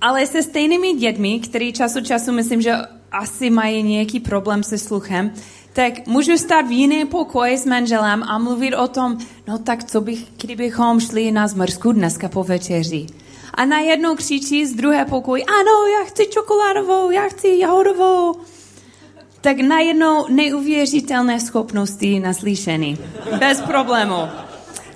Ale 0.00 0.26
se 0.26 0.42
stejnými 0.42 0.94
dětmi, 0.94 1.40
který 1.40 1.72
čas 1.72 1.96
od 1.96 2.06
času 2.06 2.32
myslím, 2.32 2.62
že 2.62 2.74
asi 3.12 3.50
mají 3.50 3.82
nějaký 3.82 4.20
problém 4.20 4.62
se 4.62 4.78
sluchem, 4.78 5.32
tak 5.72 6.06
můžu 6.06 6.38
stát 6.38 6.66
v 6.66 6.70
jiné 6.70 7.06
pokoji 7.06 7.58
s 7.58 7.66
manželem 7.66 8.22
a 8.22 8.38
mluvit 8.38 8.74
o 8.74 8.88
tom, 8.88 9.18
no 9.48 9.58
tak 9.58 9.84
co 9.84 10.00
bych, 10.00 10.26
kdybychom 10.40 11.00
šli 11.00 11.32
na 11.32 11.48
zmrzku 11.48 11.92
dneska 11.92 12.28
po 12.28 12.44
večeři 12.44 13.06
a 13.54 13.64
najednou 13.64 14.14
křičí 14.14 14.66
z 14.66 14.74
druhé 14.74 15.04
pokoji, 15.04 15.44
ano, 15.44 15.86
já 15.98 16.04
chci 16.04 16.26
čokoládovou, 16.26 17.10
já 17.10 17.28
chci 17.28 17.58
jahodovou. 17.58 18.34
Tak 19.40 19.60
najednou 19.60 20.26
neuvěřitelné 20.28 21.40
schopnosti 21.40 22.20
na 22.20 22.32
slyšení. 22.32 22.98
Bez 23.38 23.60
problému. 23.60 24.28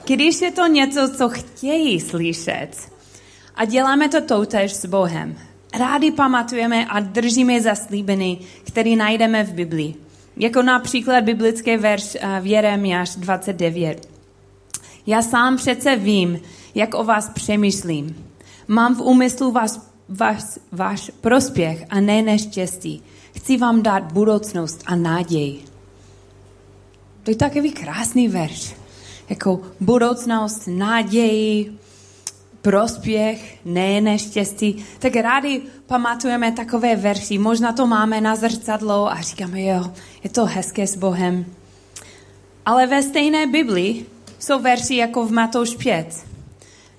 Když 0.05 0.41
je 0.41 0.51
to 0.51 0.67
něco, 0.67 1.09
co 1.09 1.29
chtějí 1.29 2.01
slyšet, 2.01 2.69
a 3.55 3.65
děláme 3.65 4.09
to 4.09 4.21
toutež 4.21 4.73
s 4.73 4.87
Bohem. 4.87 5.37
Rádi 5.79 6.11
pamatujeme 6.11 6.87
a 6.87 7.01
držíme 7.01 7.61
zaslíbený, 7.61 8.41
který 8.65 8.97
najdeme 8.97 9.45
v 9.45 9.53
Biblii. 9.53 9.95
Jako 10.37 10.63
například 10.63 11.25
biblický 11.25 11.77
verš 11.77 12.17
eh, 12.21 12.41
v 12.41 12.47
Jeremiáš 12.47 13.17
29. 13.17 14.09
Já 15.07 15.23
sám 15.23 15.57
přece 15.57 15.97
vím, 15.97 16.41
jak 16.75 16.95
o 16.95 17.05
vás 17.05 17.29
přemýšlím. 17.29 18.26
Mám 18.69 18.95
v 18.95 19.01
úmyslu 19.01 19.51
vás, 19.53 19.91
vás, 20.09 20.59
váš 20.73 21.11
prospěch 21.21 21.85
a 21.91 22.01
ne 22.01 22.23
neštěstí. 22.23 23.03
Chci 23.37 23.57
vám 23.57 23.83
dát 23.83 24.13
budoucnost 24.13 24.83
a 24.87 24.97
naději. 24.97 25.65
To 27.23 27.31
je 27.31 27.37
takový 27.37 27.73
krásný 27.73 28.29
verš. 28.29 28.75
Jako 29.29 29.61
budoucnost, 29.81 30.63
naději, 30.67 31.79
prospěch, 32.63 33.59
ne 33.65 34.01
neštěstí. 34.01 34.85
Tak 34.99 35.17
rádi 35.17 35.63
pamatujeme 35.87 36.53
takové 36.53 36.97
verši. 36.97 37.39
Možná 37.39 37.73
to 37.73 37.87
máme 37.87 38.21
na 38.21 38.37
zrcadlo 38.37 39.13
a 39.13 39.21
říkáme, 39.21 39.63
jo, 39.63 39.93
je 40.25 40.31
to 40.31 40.45
hezké 40.45 40.87
s 40.87 40.97
Bohem. 40.97 41.45
Ale 42.67 42.87
ve 42.87 43.03
stejné 43.03 43.47
Biblii 43.47 44.07
jsou 44.39 44.59
verši 44.59 44.97
jako 44.97 45.27
v 45.27 45.33
Matouš 45.33 45.77
5. 45.77 46.36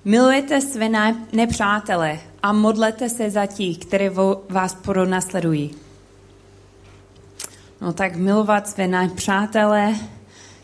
Milujete 0.08 0.62
své 0.62 0.90
nepřátele 1.34 2.20
a 2.44 2.54
modlete 2.54 3.10
se 3.10 3.30
za 3.30 3.46
tí, 3.46 3.76
které 3.76 4.10
vás 4.50 4.76
pronásledují. 4.76 5.76
No 7.82 7.94
tak 7.94 8.16
milovat 8.16 8.68
své 8.68 8.88
nepřátele, 8.88 9.96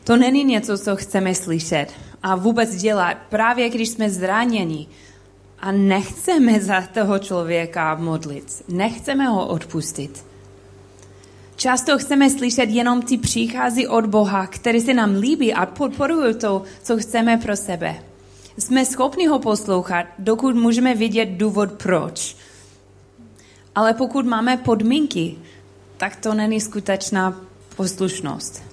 to 0.03 0.17
není 0.17 0.43
něco, 0.43 0.77
co 0.77 0.95
chceme 0.95 1.35
slyšet 1.35 1.87
a 2.23 2.35
vůbec 2.35 2.75
dělat, 2.75 3.17
právě 3.29 3.69
když 3.69 3.89
jsme 3.89 4.09
zraněni 4.09 4.87
a 5.59 5.71
nechceme 5.71 6.59
za 6.59 6.81
toho 6.81 7.19
člověka 7.19 7.95
modlit, 7.95 8.63
nechceme 8.69 9.27
ho 9.27 9.47
odpustit. 9.47 10.25
Často 11.55 11.97
chceme 11.97 12.29
slyšet 12.29 12.69
jenom 12.69 13.01
ty 13.01 13.17
příchází 13.17 13.87
od 13.87 14.05
Boha, 14.05 14.47
které 14.47 14.81
se 14.81 14.93
nám 14.93 15.15
líbí 15.15 15.53
a 15.53 15.65
podporují 15.65 16.35
to, 16.35 16.63
co 16.83 16.97
chceme 16.97 17.37
pro 17.37 17.55
sebe. 17.55 18.12
Jsme 18.57 18.85
schopni 18.85 19.27
ho 19.27 19.39
poslouchat, 19.39 20.05
dokud 20.19 20.55
můžeme 20.55 20.95
vidět 20.95 21.25
důvod 21.25 21.71
proč. 21.71 22.37
Ale 23.75 23.93
pokud 23.93 24.25
máme 24.25 24.57
podmínky, 24.57 25.35
tak 25.97 26.15
to 26.15 26.33
není 26.33 26.61
skutečná 26.61 27.41
poslušnost. 27.75 28.63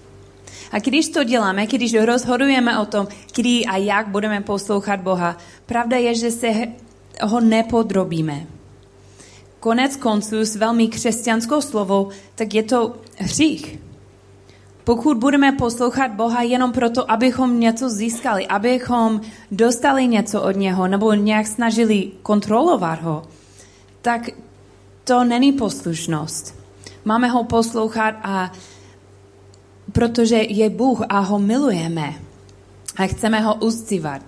A 0.72 0.78
když 0.78 1.08
to 1.08 1.24
děláme, 1.24 1.66
když 1.66 1.94
rozhodujeme 1.94 2.78
o 2.78 2.86
tom, 2.86 3.08
kdy 3.36 3.64
a 3.64 3.76
jak 3.76 4.08
budeme 4.08 4.40
poslouchat 4.40 5.00
Boha, 5.00 5.36
pravda 5.66 5.96
je, 5.96 6.14
že 6.14 6.30
se 6.30 6.52
ho 7.22 7.40
nepodrobíme. 7.40 8.46
Konec 9.60 9.96
konců 9.96 10.44
s 10.44 10.56
velmi 10.56 10.88
křesťanskou 10.88 11.60
slovou, 11.60 12.08
tak 12.34 12.54
je 12.54 12.62
to 12.62 12.94
hřích. 13.16 13.78
Pokud 14.90 15.16
budeme 15.16 15.52
poslouchat 15.52 16.10
Boha 16.10 16.42
jenom 16.42 16.72
proto, 16.72 17.10
abychom 17.10 17.60
něco 17.60 17.90
získali, 17.90 18.46
abychom 18.46 19.20
dostali 19.50 20.06
něco 20.06 20.42
od 20.42 20.56
něho 20.56 20.88
nebo 20.88 21.14
nějak 21.14 21.46
snažili 21.46 22.10
kontrolovat 22.22 23.02
ho, 23.02 23.22
tak 24.02 24.30
to 25.04 25.24
není 25.24 25.52
poslušnost. 25.52 26.54
Máme 27.04 27.28
ho 27.28 27.44
poslouchat 27.44 28.14
a 28.22 28.52
protože 29.92 30.36
je 30.36 30.70
Bůh 30.70 31.02
a 31.08 31.18
ho 31.18 31.38
milujeme 31.38 32.14
a 32.96 33.06
chceme 33.06 33.40
ho 33.40 33.54
uctívat. 33.54 34.22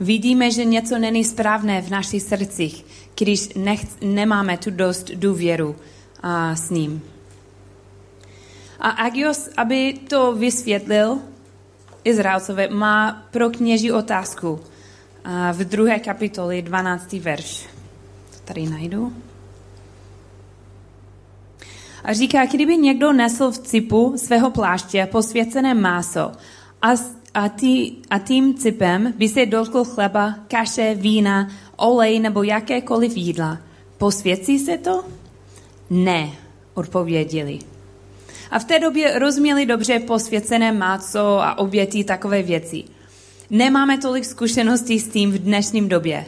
Vidíme, 0.00 0.50
že 0.50 0.64
něco 0.64 0.98
není 0.98 1.24
správné 1.24 1.82
v 1.82 1.90
našich 1.90 2.22
srdcích, 2.22 2.84
když 3.18 3.54
nechc, 3.54 3.88
nemáme 4.02 4.58
tu 4.58 4.70
dost 4.70 5.10
důvěru 5.10 5.76
a, 6.22 6.56
s 6.56 6.70
ním. 6.70 7.13
A 8.84 8.88
Agios, 8.88 9.48
aby 9.56 9.92
to 10.08 10.32
vysvětlil 10.32 11.18
Izraelcové, 12.04 12.68
má 12.68 13.26
pro 13.30 13.50
kněží 13.50 13.92
otázku 13.92 14.60
v 15.52 15.64
druhé 15.64 15.98
kapitoli 15.98 16.62
12. 16.62 17.12
verš. 17.12 17.66
Tady 18.44 18.66
najdu. 18.66 19.12
A 22.04 22.12
říká, 22.12 22.46
kdyby 22.46 22.76
někdo 22.76 23.12
nesl 23.12 23.50
v 23.50 23.58
cipu 23.58 24.14
svého 24.16 24.50
pláště 24.50 25.08
posvěcené 25.12 25.74
máso 25.74 26.32
a, 26.82 26.88
a, 27.34 27.48
tý, 27.48 27.96
a 28.10 28.18
tím 28.18 28.54
cipem 28.54 29.14
by 29.16 29.28
se 29.28 29.46
dotkl 29.46 29.84
chleba, 29.84 30.34
kaše, 30.48 30.94
vína, 30.94 31.48
olej 31.76 32.20
nebo 32.20 32.42
jakékoliv 32.42 33.16
jídla, 33.16 33.58
posvěcí 33.98 34.58
se 34.58 34.78
to? 34.78 35.04
Ne, 35.90 36.30
odpověděli. 36.74 37.73
A 38.54 38.58
v 38.58 38.64
té 38.64 38.78
době 38.78 39.18
rozuměli 39.18 39.66
dobře 39.66 39.98
posvěcené 39.98 40.72
máco 40.72 41.38
a 41.40 41.58
obětí 41.58 42.04
takové 42.04 42.42
věci. 42.42 42.84
Nemáme 43.50 43.98
tolik 43.98 44.24
zkušeností 44.24 45.00
s 45.00 45.08
tím 45.08 45.32
v 45.32 45.38
dnešním 45.38 45.88
době. 45.88 46.24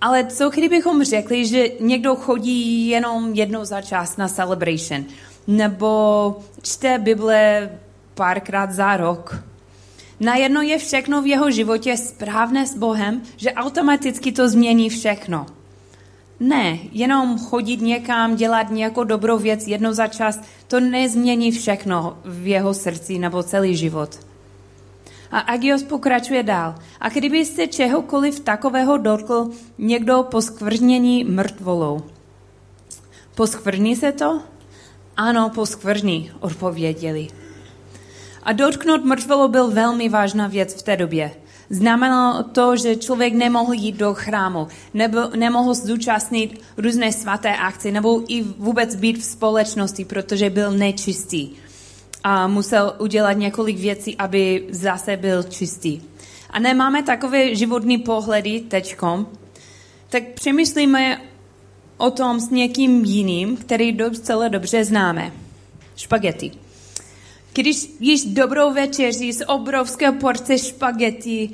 Ale 0.00 0.24
co 0.24 0.50
kdybychom 0.50 1.04
řekli, 1.04 1.46
že 1.46 1.68
někdo 1.80 2.16
chodí 2.16 2.88
jenom 2.88 3.34
jednou 3.34 3.64
za 3.64 3.80
čas 3.80 4.16
na 4.16 4.28
celebration, 4.28 5.04
nebo 5.46 6.36
čte 6.62 6.98
Bible 6.98 7.70
párkrát 8.14 8.72
za 8.72 8.96
rok. 8.96 9.44
Najednou 10.20 10.60
je 10.60 10.78
všechno 10.78 11.22
v 11.22 11.26
jeho 11.26 11.50
životě 11.50 11.96
správné 11.96 12.66
s 12.66 12.74
Bohem, 12.74 13.22
že 13.36 13.52
automaticky 13.52 14.32
to 14.32 14.48
změní 14.48 14.90
všechno. 14.90 15.46
Ne, 16.40 16.78
jenom 16.92 17.38
chodit 17.38 17.80
někam, 17.80 18.36
dělat 18.36 18.70
nějakou 18.70 19.04
dobrou 19.04 19.38
věc 19.38 19.66
jednou 19.66 19.92
za 19.92 20.06
čas, 20.06 20.40
to 20.68 20.80
nezmění 20.80 21.50
všechno 21.50 22.18
v 22.24 22.46
jeho 22.46 22.74
srdci 22.74 23.18
nebo 23.18 23.42
celý 23.42 23.76
život. 23.76 24.18
A 25.30 25.38
Agios 25.38 25.82
pokračuje 25.82 26.42
dál. 26.42 26.74
A 27.00 27.08
kdyby 27.08 27.44
se 27.44 27.66
čehokoliv 27.66 28.40
takového 28.40 28.96
dotkl 28.96 29.50
někdo 29.78 30.22
po 30.22 30.42
skvrnění 30.42 31.24
mrtvolou. 31.24 32.02
Poskvrní 33.34 33.96
se 33.96 34.12
to? 34.12 34.40
Ano, 35.16 35.50
poskvrní, 35.54 36.30
odpověděli. 36.40 37.28
A 38.42 38.52
dotknout 38.52 39.04
mrtvolu 39.04 39.48
byl 39.48 39.70
velmi 39.70 40.08
vážná 40.08 40.46
věc 40.46 40.74
v 40.74 40.82
té 40.82 40.96
době. 40.96 41.30
Znamenalo 41.70 42.42
to, 42.42 42.76
že 42.76 42.96
člověk 42.96 43.34
nemohl 43.34 43.72
jít 43.72 43.96
do 43.96 44.14
chrámu, 44.14 44.68
nebo 44.94 45.18
nemohl 45.36 45.74
zúčastnit 45.74 46.62
různé 46.76 47.12
svaté 47.12 47.56
akce, 47.56 47.90
nebo 47.90 48.22
i 48.28 48.42
vůbec 48.42 48.94
být 48.94 49.18
v 49.18 49.24
společnosti, 49.24 50.04
protože 50.04 50.50
byl 50.50 50.70
nečistý 50.70 51.50
a 52.24 52.46
musel 52.46 52.94
udělat 52.98 53.32
několik 53.32 53.78
věcí, 53.78 54.16
aby 54.16 54.66
zase 54.70 55.16
byl 55.16 55.42
čistý. 55.42 56.00
A 56.50 56.58
nemáme 56.58 57.02
takové 57.02 57.54
životní 57.54 57.98
pohledy 57.98 58.60
teďkom, 58.60 59.26
tak 60.08 60.22
přemýšlíme 60.34 61.20
o 61.96 62.10
tom 62.10 62.40
s 62.40 62.50
někým 62.50 63.04
jiným, 63.04 63.56
který 63.56 63.92
docela 63.92 64.48
dobře 64.48 64.84
známe. 64.84 65.32
Špagety. 65.96 66.63
Když 67.54 67.90
jíš 68.00 68.24
dobrou 68.24 68.72
večeři 68.72 69.32
z 69.32 69.44
obrovské 69.46 70.12
porce 70.12 70.58
špagety, 70.58 71.50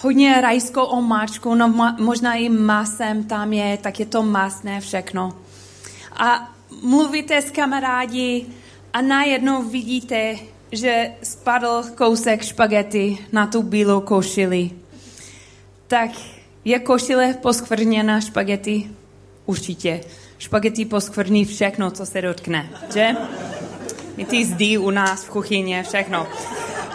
hodně 0.00 0.40
rajskou 0.40 0.82
omáčkou, 0.82 1.54
no 1.54 1.94
možná 1.98 2.34
i 2.34 2.48
masem 2.48 3.24
tam 3.24 3.52
je, 3.52 3.78
tak 3.82 4.00
je 4.00 4.06
to 4.06 4.22
masné 4.22 4.80
všechno. 4.80 5.36
A 6.16 6.54
mluvíte 6.82 7.42
s 7.42 7.50
kamarádi 7.50 8.46
a 8.92 9.02
najednou 9.02 9.62
vidíte, 9.62 10.36
že 10.72 11.12
spadl 11.22 11.82
kousek 11.94 12.42
špagety 12.42 13.18
na 13.32 13.46
tu 13.46 13.62
bílou 13.62 14.00
košili. 14.00 14.70
Tak 15.86 16.10
je 16.64 16.78
košile 16.78 17.34
poskvrněna 17.34 18.20
špagety? 18.20 18.90
Určitě. 19.46 20.00
Špagety 20.38 20.84
poskvrní 20.84 21.44
všechno, 21.44 21.90
co 21.90 22.06
se 22.06 22.22
dotkne, 22.22 22.70
že? 22.94 23.16
I 24.16 24.24
ty 24.24 24.44
zdy 24.44 24.78
u 24.78 24.90
nás 24.90 25.24
v 25.24 25.30
kuchyni, 25.30 25.82
všechno. 25.82 26.26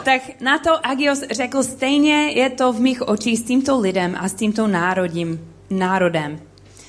Tak 0.03 0.41
na 0.41 0.59
to 0.59 0.87
Agios 0.87 1.21
řekl, 1.31 1.63
stejně 1.63 2.31
je 2.31 2.49
to 2.49 2.73
v 2.73 2.79
mých 2.79 3.07
očích 3.07 3.39
s 3.39 3.43
tímto 3.43 3.79
lidem 3.79 4.15
a 4.19 4.29
s 4.29 4.33
tímto 4.33 4.67
národím, 4.67 5.53
národem. 5.69 6.39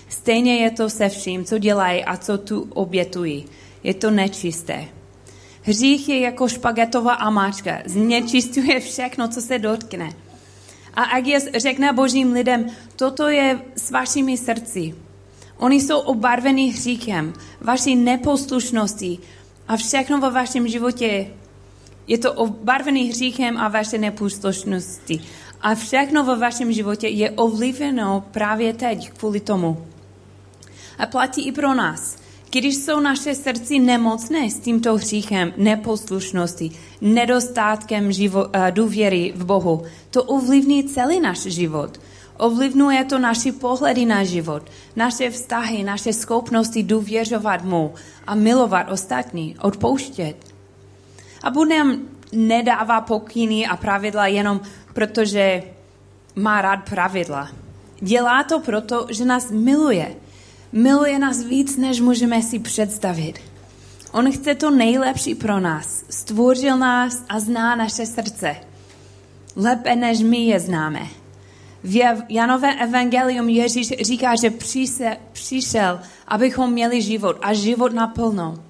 Stejně 0.09 0.57
je 0.57 0.71
to 0.71 0.91
se 0.91 1.09
vším, 1.09 1.45
co 1.45 1.59
dělají 1.59 2.05
a 2.05 2.17
co 2.17 2.39
tu 2.39 2.69
obětují. 2.75 3.45
Je 3.83 3.95
to 3.95 4.11
nečisté. 4.11 4.85
Hřích 5.62 6.09
je 6.09 6.21
jako 6.21 6.49
špagetová 6.49 7.15
amáčka. 7.15 7.79
Znečistuje 7.85 8.81
všechno, 8.81 9.29
co 9.29 9.43
se 9.43 9.59
dotkne. 9.59 10.11
A 10.95 11.03
Agios 11.03 11.45
řekne 11.57 11.93
božím 11.93 12.33
lidem, 12.33 12.67
toto 12.97 13.29
je 13.29 13.61
s 13.77 13.91
vašimi 13.91 14.37
srdci. 14.37 14.95
Oni 15.59 15.81
jsou 15.81 15.99
obarveni 15.99 16.71
hříchem, 16.71 17.33
vaší 17.61 17.97
neposlušností 17.97 19.21
a 19.69 19.77
všechno 19.77 20.21
ve 20.21 20.31
vašem 20.31 20.69
životě 20.69 21.27
je 22.07 22.19
to 22.19 22.33
obarvený 22.33 23.09
hříchem 23.09 23.59
a 23.59 23.69
vaše 23.69 23.99
neposlušnosti. 23.99 25.21
A 25.61 25.75
všechno 25.75 26.25
ve 26.25 26.37
vašem 26.37 26.73
životě 26.73 27.09
je 27.09 27.31
ovlivněno 27.31 28.25
právě 28.31 28.73
teď 28.73 29.11
kvůli 29.11 29.41
tomu. 29.41 29.87
A 30.99 31.07
platí 31.07 31.49
i 31.49 31.53
pro 31.53 31.75
nás. 31.75 32.19
Když 32.51 32.77
jsou 32.77 33.01
naše 33.01 33.35
srdci 33.35 33.79
nemocné 33.79 34.51
s 34.51 34.61
tímto 34.61 34.95
hříchem, 34.95 35.53
neposlušností, 35.57 36.73
nedostatkem 37.01 38.13
živo, 38.13 38.45
uh, 38.45 38.51
důvěry 38.71 39.33
v 39.37 39.45
Bohu, 39.45 39.83
to 40.11 40.23
ovlivní 40.25 40.85
celý 40.85 41.21
náš 41.21 41.39
život. 41.39 42.01
Ovlivňuje 42.37 43.05
to 43.05 43.18
naši 43.18 43.53
pohledy 43.53 44.07
na 44.07 44.25
život, 44.25 44.62
naše 44.96 45.31
vztahy, 45.31 45.85
naše 45.85 46.12
schopnosti 46.12 46.83
důvěřovat 46.83 47.64
mu 47.64 47.94
a 48.27 48.35
milovat 48.35 48.90
ostatní, 48.90 49.57
odpouštět. 49.61 50.37
A 51.42 51.51
Bůh 51.51 51.68
nám 51.68 51.99
nedává 52.33 53.01
pokyny 53.01 53.66
a 53.66 53.77
pravidla 53.77 54.27
jenom 54.27 54.61
protože 54.92 55.62
má 56.37 56.62
rád 56.62 56.77
pravidla. 56.90 57.49
Dělá 58.01 58.44
to 58.44 58.61
proto, 58.61 59.07
že 59.11 59.25
nás 59.25 59.51
miluje– 59.51 60.14
Miluje 60.72 61.18
nás 61.18 61.42
víc, 61.42 61.77
než 61.77 62.01
můžeme 62.01 62.42
si 62.42 62.59
představit. 62.59 63.35
On 64.12 64.33
chce 64.33 64.55
to 64.55 64.70
nejlepší 64.70 65.35
pro 65.35 65.61
nás. 65.61 66.05
Stvořil 66.11 66.79
nás 66.79 67.25
a 67.29 67.40
zná 67.40 67.77
naše 67.77 68.07
srdce. 68.07 68.57
Lépe, 69.57 69.96
než 69.96 70.20
my 70.20 70.46
je 70.46 70.61
známe. 70.61 71.07
V 71.85 72.23
Janové 72.29 72.75
evangelium 72.75 73.49
Ježíš 73.49 73.89
říká, 73.89 74.35
že 74.37 74.53
přišel, 75.33 76.01
abychom 76.29 76.73
měli 76.73 77.03
život 77.03 77.37
a 77.43 77.53
život 77.53 77.93
naplno. 77.93 78.62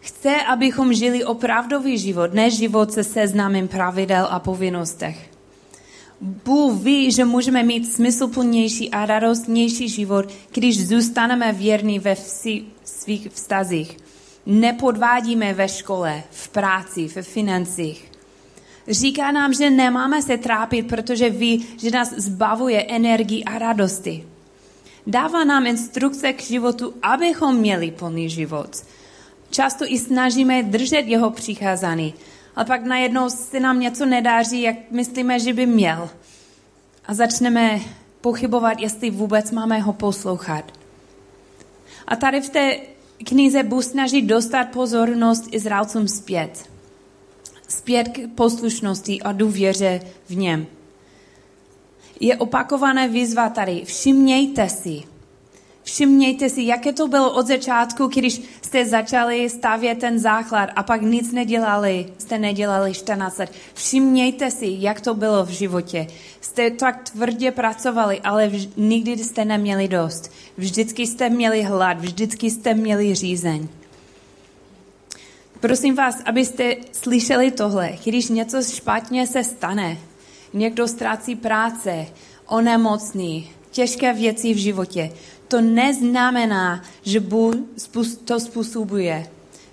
Chce, 0.00 0.36
abychom 0.48 0.92
žili 0.92 1.24
opravdový 1.24 1.98
život, 1.98 2.34
ne 2.34 2.50
život 2.50 2.92
se 2.92 3.04
seznamem 3.04 3.68
pravidel 3.68 4.26
a 4.30 4.38
povinnostech. 4.38 5.30
Bůh 6.20 6.82
ví, 6.82 7.12
že 7.12 7.24
můžeme 7.24 7.62
mít 7.62 7.92
smysluplnější 7.92 8.90
a 8.90 9.06
radostnější 9.06 9.88
život, 9.88 10.24
když 10.52 10.86
zůstaneme 10.86 11.52
věrní 11.52 11.98
ve 11.98 12.14
vsi, 12.14 12.62
svých 12.84 13.28
vztazích. 13.32 13.96
Nepodvádíme 14.46 15.54
ve 15.54 15.68
škole, 15.68 16.22
v 16.30 16.48
práci, 16.48 17.08
ve 17.14 17.22
financích. 17.22 18.09
Říká 18.90 19.30
nám, 19.30 19.52
že 19.52 19.70
nemáme 19.70 20.22
se 20.22 20.38
trápit, 20.38 20.88
protože 20.88 21.30
ví, 21.30 21.66
že 21.78 21.90
nás 21.90 22.12
zbavuje 22.12 22.82
energii 22.82 23.44
a 23.44 23.58
radosti. 23.58 24.26
Dává 25.06 25.44
nám 25.44 25.66
instrukce 25.66 26.32
k 26.32 26.42
životu, 26.42 26.94
abychom 27.02 27.56
měli 27.56 27.90
plný 27.90 28.30
život. 28.30 28.76
Často 29.50 29.84
i 29.88 29.98
snažíme 29.98 30.62
držet 30.62 31.06
jeho 31.06 31.30
přicházání, 31.30 32.14
ale 32.56 32.64
pak 32.64 32.84
najednou 32.84 33.30
se 33.30 33.60
nám 33.60 33.80
něco 33.80 34.06
nedáří, 34.06 34.62
jak 34.62 34.76
myslíme, 34.90 35.40
že 35.40 35.52
by 35.52 35.66
měl. 35.66 36.10
A 37.06 37.14
začneme 37.14 37.80
pochybovat, 38.20 38.80
jestli 38.80 39.10
vůbec 39.10 39.50
máme 39.50 39.78
ho 39.78 39.92
poslouchat. 39.92 40.64
A 42.06 42.16
tady 42.16 42.40
v 42.40 42.48
té 42.48 42.76
knize 43.24 43.62
Bůh 43.62 43.84
snaží 43.84 44.22
dostat 44.22 44.68
pozornost 44.68 45.44
Izraelcům 45.50 46.08
zpět. 46.08 46.70
Zpět 47.90 48.08
k 48.08 48.20
poslušnosti 48.34 49.22
a 49.22 49.32
důvěře 49.32 50.00
v 50.28 50.36
něm. 50.36 50.66
Je 52.20 52.36
opakované 52.36 53.08
výzva 53.08 53.48
tady. 53.48 53.82
Všimnějte 53.84 54.68
si. 54.68 55.02
Všimněte 55.82 56.48
si, 56.48 56.62
jaké 56.62 56.92
to 56.92 57.08
bylo 57.08 57.32
od 57.32 57.46
začátku, 57.46 58.06
když 58.06 58.42
jste 58.62 58.86
začali 58.86 59.50
stavět 59.50 59.98
ten 59.98 60.18
základ 60.18 60.70
a 60.76 60.82
pak 60.82 61.02
nic 61.02 61.32
nedělali, 61.32 62.06
jste 62.18 62.38
nedělali 62.38 62.94
14 62.94 63.38
let. 63.38 63.52
Všimněte 63.74 64.50
si, 64.50 64.76
jak 64.78 65.00
to 65.00 65.14
bylo 65.14 65.44
v 65.44 65.50
životě. 65.50 66.06
Jste 66.40 66.70
tak 66.70 67.10
tvrdě 67.10 67.50
pracovali, 67.50 68.20
ale 68.20 68.48
vž- 68.48 68.70
nikdy 68.76 69.18
jste 69.18 69.44
neměli 69.44 69.88
dost. 69.88 70.32
Vždycky 70.56 71.06
jste 71.06 71.30
měli 71.30 71.62
hlad, 71.62 72.00
vždycky 72.00 72.50
jste 72.50 72.74
měli 72.74 73.14
řízeň. 73.14 73.68
Prosím 75.60 75.94
vás, 75.94 76.22
abyste 76.24 76.76
slyšeli 76.92 77.50
tohle. 77.50 77.92
Když 78.04 78.28
něco 78.28 78.62
špatně 78.62 79.26
se 79.26 79.44
stane, 79.44 79.98
někdo 80.52 80.88
ztrácí 80.88 81.36
práce, 81.36 82.06
onemocný, 82.46 83.50
těžké 83.70 84.12
věci 84.12 84.54
v 84.54 84.56
životě, 84.56 85.12
to 85.48 85.60
neznamená, 85.60 86.82
že 87.02 87.20
Bůh 87.20 87.54
to 88.24 88.40
způsobuje, 88.40 89.26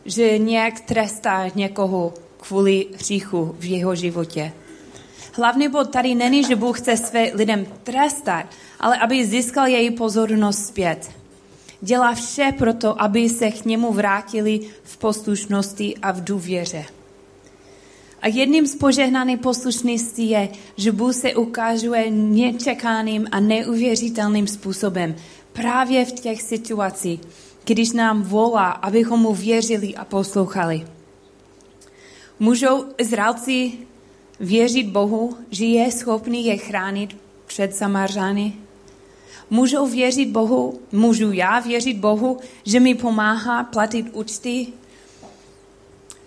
že 0.06 0.38
nějak 0.38 0.80
trestá 0.80 1.48
někoho 1.56 2.14
kvůli 2.38 2.86
hříchu 2.94 3.56
v 3.60 3.66
jeho 3.66 3.96
životě. 3.96 4.54
Hlavní 5.34 5.68
bod 5.68 5.90
tady 5.90 6.16
není, 6.16 6.44
že 6.44 6.56
Bůh 6.56 6.80
chce 6.80 6.98
své 6.98 7.32
lidem 7.34 7.66
trestat, 7.84 8.46
ale 8.80 8.98
aby 8.98 9.26
získal 9.26 9.68
její 9.68 9.92
pozornost 9.92 10.66
zpět. 10.66 11.17
Dělá 11.82 12.14
vše 12.14 12.54
proto, 12.58 13.02
aby 13.02 13.30
se 13.30 13.52
k 13.52 13.66
němu 13.66 13.94
vrátili 13.94 14.60
v 14.84 14.98
poslušnosti 14.98 15.98
a 16.02 16.12
v 16.12 16.24
důvěře. 16.24 16.86
A 18.22 18.28
jedním 18.28 18.68
z 18.68 18.76
požehnaných 18.76 19.40
poslušností 19.40 20.30
je, 20.30 20.50
že 20.78 20.92
Bůh 20.92 21.16
se 21.16 21.36
ukazuje 21.36 22.12
nečekaným 22.12 23.28
a 23.32 23.40
neuvěřitelným 23.40 24.48
způsobem 24.48 25.16
právě 25.54 26.06
v 26.06 26.12
těch 26.12 26.42
situacích, 26.42 27.20
když 27.64 27.92
nám 27.92 28.24
volá, 28.24 28.70
abychom 28.70 29.20
mu 29.20 29.34
věřili 29.34 29.96
a 29.96 30.06
poslouchali. 30.06 30.88
Můžou 32.40 32.86
Izraelci 32.98 33.72
věřit 34.40 34.88
Bohu, 34.88 35.38
že 35.52 35.66
je 35.66 35.92
schopný 35.92 36.46
je 36.46 36.58
chránit 36.58 37.18
před 37.46 37.76
Samařány? 37.76 38.54
Můžou 39.50 39.88
věřit 39.88 40.30
Bohu, 40.30 40.80
můžu 40.92 41.32
já 41.32 41.60
věřit 41.60 41.98
Bohu, 41.98 42.38
že 42.66 42.80
mi 42.80 42.96
pomáhá 42.96 43.64
platit 43.64 44.06
účty, 44.14 44.68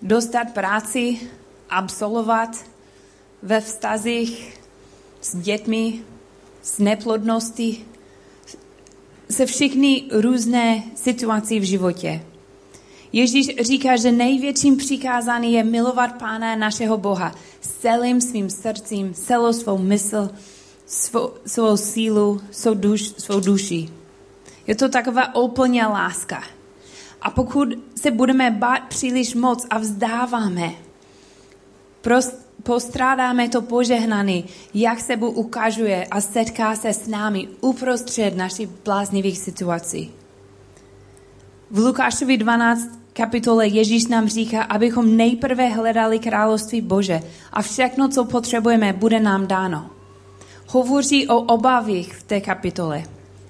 dostat 0.01 0.53
práci, 0.53 1.19
absolvovat 1.69 2.57
ve 3.43 3.61
vztazích 3.61 4.59
s 5.21 5.35
dětmi, 5.35 6.01
s 6.61 6.79
neplodností, 6.79 7.85
se 9.29 9.45
všechny 9.45 10.03
různé 10.11 10.83
situaci 10.95 11.59
v 11.59 11.63
životě. 11.63 12.21
Ježíš 13.13 13.55
říká, 13.61 13.97
že 13.97 14.11
největším 14.11 14.77
přikázání 14.77 15.53
je 15.53 15.63
milovat 15.63 16.19
Pána 16.19 16.55
našeho 16.55 16.97
Boha 16.97 17.35
celým 17.61 18.21
svým 18.21 18.49
srdcím, 18.49 19.13
celou 19.13 19.53
svou 19.53 19.77
mysl, 19.77 20.29
svou, 20.85 21.33
svou 21.45 21.77
sílu, 21.77 22.41
svou, 22.51 22.73
duš, 22.73 23.01
svou 23.17 23.39
duši. 23.39 23.89
Je 24.67 24.75
to 24.75 24.89
taková 24.89 25.35
úplně 25.35 25.85
láska. 25.85 26.43
A 27.21 27.29
pokud 27.29 27.69
se 27.95 28.11
budeme 28.11 28.51
bát 28.51 28.83
příliš 28.89 29.35
moc 29.35 29.67
a 29.69 29.77
vzdáváme, 29.77 30.71
prost, 32.01 32.35
postrádáme 32.63 33.49
to 33.49 33.61
požehnaný, 33.61 34.45
jak 34.73 34.99
se 34.99 35.17
Bůh 35.17 35.37
ukážuje 35.37 36.05
a 36.05 36.21
setká 36.21 36.75
se 36.75 36.93
s 36.93 37.07
námi 37.07 37.47
uprostřed 37.61 38.37
našich 38.37 38.69
bláznivých 38.85 39.37
situací. 39.37 40.11
V 41.71 41.79
Lukášovi 41.79 42.37
12 42.37 42.87
kapitole 43.13 43.67
Ježíš 43.67 44.07
nám 44.07 44.27
říká, 44.27 44.63
abychom 44.63 45.17
nejprve 45.17 45.67
hledali 45.67 46.19
království 46.19 46.81
Bože 46.81 47.19
a 47.53 47.61
všechno, 47.61 48.09
co 48.09 48.25
potřebujeme, 48.25 48.93
bude 48.93 49.19
nám 49.19 49.47
dáno. 49.47 50.00
Hovoří 50.73 51.27
o 51.27 51.37
obavích 51.41 52.13
v 52.13 52.23
té 52.23 52.41
kapitole. 52.41 53.03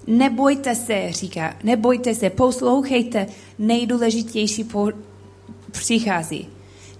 Nebojte 0.08 0.76
se, 0.76 1.08
říká, 1.10 1.56
nebojte 1.64 2.16
se, 2.16 2.30
poslouchejte, 2.30 3.28
nejdůležitější 3.60 4.64
po, 4.64 4.90
přichází. 5.72 6.48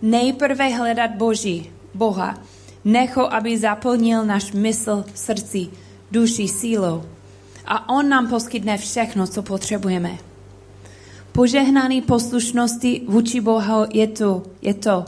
Nejprve 0.02 0.70
hledat 0.70 1.12
Boží, 1.12 1.70
Boha, 1.94 2.38
necho, 2.86 3.22
aby 3.22 3.58
zaplnil 3.58 4.26
náš 4.26 4.52
mysl, 4.52 5.06
srdci, 5.14 5.68
duši, 6.12 6.48
sílou. 6.48 7.04
A 7.66 7.90
On 7.90 8.10
nám 8.10 8.30
poskytne 8.30 8.78
všechno, 8.78 9.28
co 9.28 9.42
potřebujeme. 9.42 10.18
Požehnaný 11.32 12.02
poslušnosti 12.02 13.02
vůči 13.08 13.42
Boha 13.42 13.88
je 13.94 14.08
to, 14.08 14.44
je 14.62 14.74
to, 14.74 15.06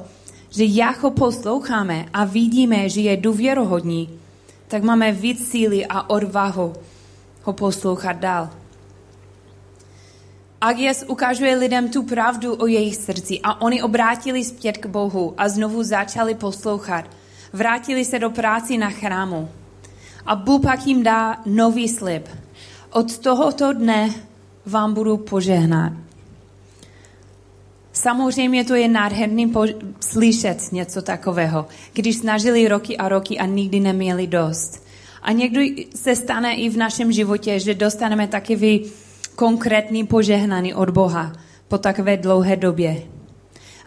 že 0.50 0.64
jak 0.66 1.04
ho 1.04 1.12
posloucháme 1.12 2.06
a 2.14 2.26
vidíme, 2.26 2.90
že 2.90 3.02
je 3.02 3.18
důvěrohodný, 3.18 4.10
tak 4.74 4.84
máme 4.84 5.12
víc 5.12 5.38
síly 5.50 5.86
a 5.86 6.10
odvahu 6.10 6.74
ho 7.44 7.54
poslouchat 7.54 8.18
dál. 8.18 8.50
Agies 10.62 11.06
ukazuje 11.08 11.56
lidem 11.56 11.90
tu 11.90 12.04
pravdu 12.04 12.56
o 12.56 12.66
jejich 12.68 12.96
srdci 12.96 13.40
a 13.44 13.62
oni 13.62 13.82
obrátili 13.82 14.44
zpět 14.44 14.78
k 14.78 14.86
Bohu 14.86 15.34
a 15.38 15.50
znovu 15.50 15.84
začali 15.84 16.34
poslouchat. 16.36 17.06
Vrátili 17.54 18.06
se 18.06 18.20
do 18.20 18.30
práci 18.30 18.78
na 18.78 18.90
chrámu. 18.90 19.50
A 20.26 20.36
Bůh 20.36 20.62
pak 20.62 20.88
jim 20.88 21.04
dá 21.04 21.38
nový 21.46 21.90
slib. 21.90 22.26
Od 22.90 23.18
tohoto 23.18 23.74
dne 23.74 24.10
vám 24.66 24.94
budu 24.94 25.18
požehnat. 25.18 26.03
Samozřejmě 28.04 28.64
to 28.64 28.76
je 28.76 28.88
nádherný 28.88 29.54
slyšet 30.00 30.72
něco 30.72 31.02
takového, 31.02 31.66
když 31.94 32.18
snažili 32.18 32.68
roky 32.68 32.98
a 32.98 33.10
roky 33.10 33.40
a 33.40 33.46
nikdy 33.46 33.80
neměli 33.80 34.28
dost. 34.28 34.84
A 35.22 35.32
někdy 35.32 35.86
se 35.96 36.16
stane 36.16 36.56
i 36.56 36.70
v 36.70 36.78
našem 36.78 37.12
životě, 37.12 37.60
že 37.60 37.74
dostaneme 37.74 38.28
takový 38.28 38.92
konkrétní 39.36 40.08
požehnání 40.08 40.74
od 40.74 40.90
Boha 40.90 41.34
po 41.68 41.78
takové 41.78 42.18
dlouhé 42.18 42.56
době. 42.56 43.04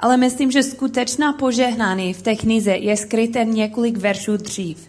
Ale 0.00 0.16
myslím, 0.16 0.50
že 0.50 0.62
skutečná 0.62 1.32
požehnání 1.32 2.14
v 2.14 2.22
té 2.22 2.36
knize 2.36 2.72
je 2.72 2.96
skryté 2.96 3.44
několik 3.44 3.96
veršů 3.96 4.36
dřív. 4.36 4.88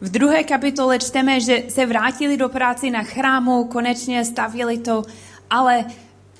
V 0.00 0.10
druhé 0.10 0.44
kapitole 0.44 0.98
čteme, 0.98 1.40
že 1.40 1.62
se 1.68 1.86
vrátili 1.86 2.36
do 2.36 2.48
práce 2.48 2.90
na 2.90 3.02
chrámu, 3.02 3.64
konečně 3.64 4.24
stavěli 4.24 4.78
to, 4.78 5.02
ale 5.50 5.84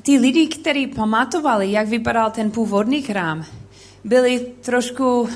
ty 0.09 0.18
lidi, 0.18 0.47
kteří 0.47 0.87
pamatovali, 0.87 1.73
jak 1.73 1.88
vypadal 1.88 2.31
ten 2.31 2.51
původní 2.51 3.03
chrám, 3.03 3.44
byli 4.05 4.47
trošku 4.61 5.29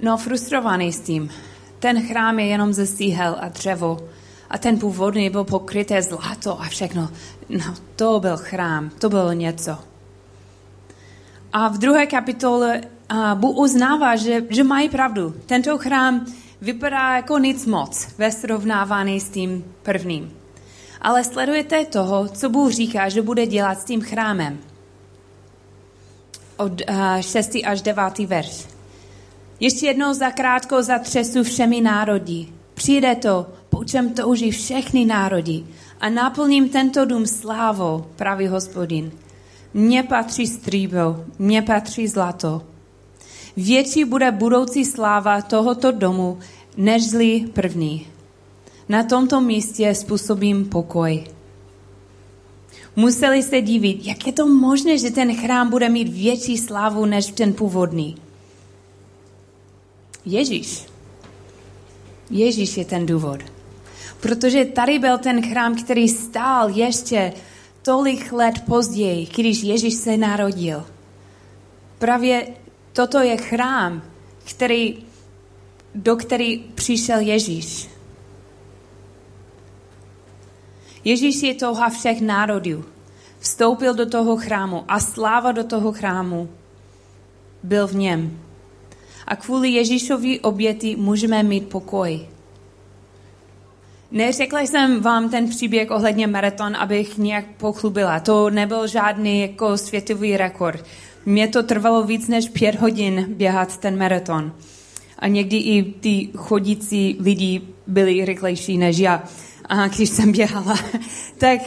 no, 0.00 0.16
frustrovaní 0.16 0.92
s 0.92 1.00
tím. 1.00 1.30
Ten 1.78 2.06
chrám 2.06 2.38
je 2.38 2.46
jenom 2.46 2.72
ze 2.72 2.86
síhel 2.86 3.36
a 3.40 3.48
dřevo 3.48 4.08
a 4.50 4.58
ten 4.58 4.78
původní 4.78 5.30
byl 5.30 5.44
pokryté 5.44 6.02
zlato 6.02 6.60
a 6.60 6.64
všechno. 6.64 7.10
No, 7.48 7.74
to 7.96 8.20
byl 8.20 8.36
chrám, 8.36 8.90
to 8.90 9.08
bylo 9.08 9.32
něco. 9.32 9.78
A 11.52 11.68
v 11.68 11.78
druhé 11.78 12.06
kapitole 12.06 12.80
Bůh 13.34 13.56
uznává, 13.56 14.16
že, 14.16 14.42
že 14.50 14.64
mají 14.64 14.88
pravdu. 14.88 15.34
Tento 15.46 15.78
chrám 15.78 16.26
vypadá 16.60 17.16
jako 17.16 17.38
nic 17.38 17.66
moc 17.66 18.08
ve 18.18 18.32
srovnávání 18.32 19.20
s 19.20 19.28
tím 19.28 19.64
prvním. 19.82 20.35
Ale 21.06 21.24
sledujete 21.24 21.84
toho, 21.84 22.28
co 22.28 22.50
Bůh 22.50 22.72
říká, 22.72 23.08
že 23.08 23.22
bude 23.22 23.46
dělat 23.46 23.80
s 23.80 23.84
tím 23.84 24.00
chrámem. 24.00 24.58
Od 26.56 26.72
uh, 26.90 27.20
6. 27.20 27.50
až 27.64 27.82
9. 27.82 28.18
verš. 28.18 28.66
Ještě 29.60 29.86
jednou 29.86 30.14
zakrátko 30.14 30.82
zatřesu 30.82 31.42
všemi 31.42 31.80
národy. 31.80 32.46
Přijde 32.74 33.14
to, 33.14 33.46
po 33.68 33.84
čem 33.84 34.14
touží 34.14 34.50
všechny 34.50 35.04
národy 35.04 35.64
a 36.00 36.08
naplním 36.08 36.68
tento 36.68 37.04
dům 37.04 37.26
slávou, 37.26 38.04
pravý 38.16 38.46
hospodin. 38.46 39.12
Mně 39.74 40.02
patří 40.02 40.46
stříbro, 40.46 41.24
mně 41.38 41.62
patří 41.62 42.08
zlato. 42.08 42.62
Větší 43.56 44.04
bude 44.04 44.30
budoucí 44.30 44.84
sláva 44.84 45.42
tohoto 45.42 45.92
domu, 45.92 46.38
nežli 46.76 47.44
první. 47.52 48.15
Na 48.88 49.02
tomto 49.02 49.40
místě 49.40 49.94
způsobím 49.94 50.68
pokoj. 50.68 51.24
Museli 52.96 53.42
se 53.42 53.60
divit, 53.60 54.06
jak 54.06 54.26
je 54.26 54.32
to 54.32 54.46
možné, 54.46 54.98
že 54.98 55.10
ten 55.10 55.36
chrám 55.36 55.70
bude 55.70 55.88
mít 55.88 56.08
větší 56.08 56.58
slávu 56.58 57.04
než 57.04 57.26
ten 57.26 57.52
původní. 57.52 58.16
Ježíš. 60.24 60.84
Ježíš 62.30 62.76
je 62.76 62.84
ten 62.84 63.06
důvod. 63.06 63.40
Protože 64.20 64.64
tady 64.64 64.98
byl 64.98 65.18
ten 65.18 65.50
chrám, 65.50 65.76
který 65.76 66.08
stál 66.08 66.70
ještě 66.70 67.32
tolik 67.82 68.32
let 68.32 68.54
později, 68.66 69.26
když 69.36 69.62
Ježíš 69.62 69.94
se 69.94 70.16
narodil. 70.16 70.86
Právě 71.98 72.48
toto 72.92 73.18
je 73.18 73.36
chrám, 73.36 74.02
který, 74.44 74.98
do 75.94 76.16
který 76.16 76.58
přišel 76.74 77.18
Ježíš. 77.20 77.95
Ježíš 81.06 81.42
je 81.42 81.54
touha 81.54 81.88
všech 81.88 82.20
národů. 82.20 82.84
Vstoupil 83.38 83.94
do 83.94 84.06
toho 84.06 84.36
chrámu 84.36 84.84
a 84.88 85.00
sláva 85.00 85.52
do 85.52 85.64
toho 85.64 85.92
chrámu 85.92 86.48
byl 87.62 87.86
v 87.86 87.94
něm. 87.94 88.38
A 89.26 89.36
kvůli 89.36 89.68
Ježíšovi 89.68 90.40
oběti 90.40 90.96
můžeme 90.96 91.42
mít 91.42 91.68
pokoj. 91.68 92.20
Neřekla 94.10 94.60
jsem 94.60 95.00
vám 95.00 95.30
ten 95.30 95.48
příběh 95.48 95.90
ohledně 95.90 96.26
maraton, 96.26 96.76
abych 96.76 97.18
nějak 97.18 97.44
pochlubila. 97.56 98.20
To 98.20 98.50
nebyl 98.50 98.86
žádný 98.86 99.40
jako 99.40 99.78
světový 99.78 100.36
rekord. 100.36 100.84
Mně 101.26 101.48
to 101.48 101.62
trvalo 101.62 102.02
víc 102.02 102.28
než 102.28 102.48
pět 102.48 102.74
hodin 102.74 103.26
běhat 103.28 103.76
ten 103.76 103.98
maraton. 103.98 104.52
A 105.18 105.28
někdy 105.28 105.56
i 105.56 105.82
ty 105.84 106.28
chodící 106.36 107.16
lidi 107.20 107.62
byli 107.86 108.24
rychlejší 108.24 108.78
než 108.78 108.98
já, 108.98 109.22
a 109.68 109.88
když 109.88 110.10
jsem 110.10 110.32
běhala. 110.32 110.78
tak, 111.38 111.60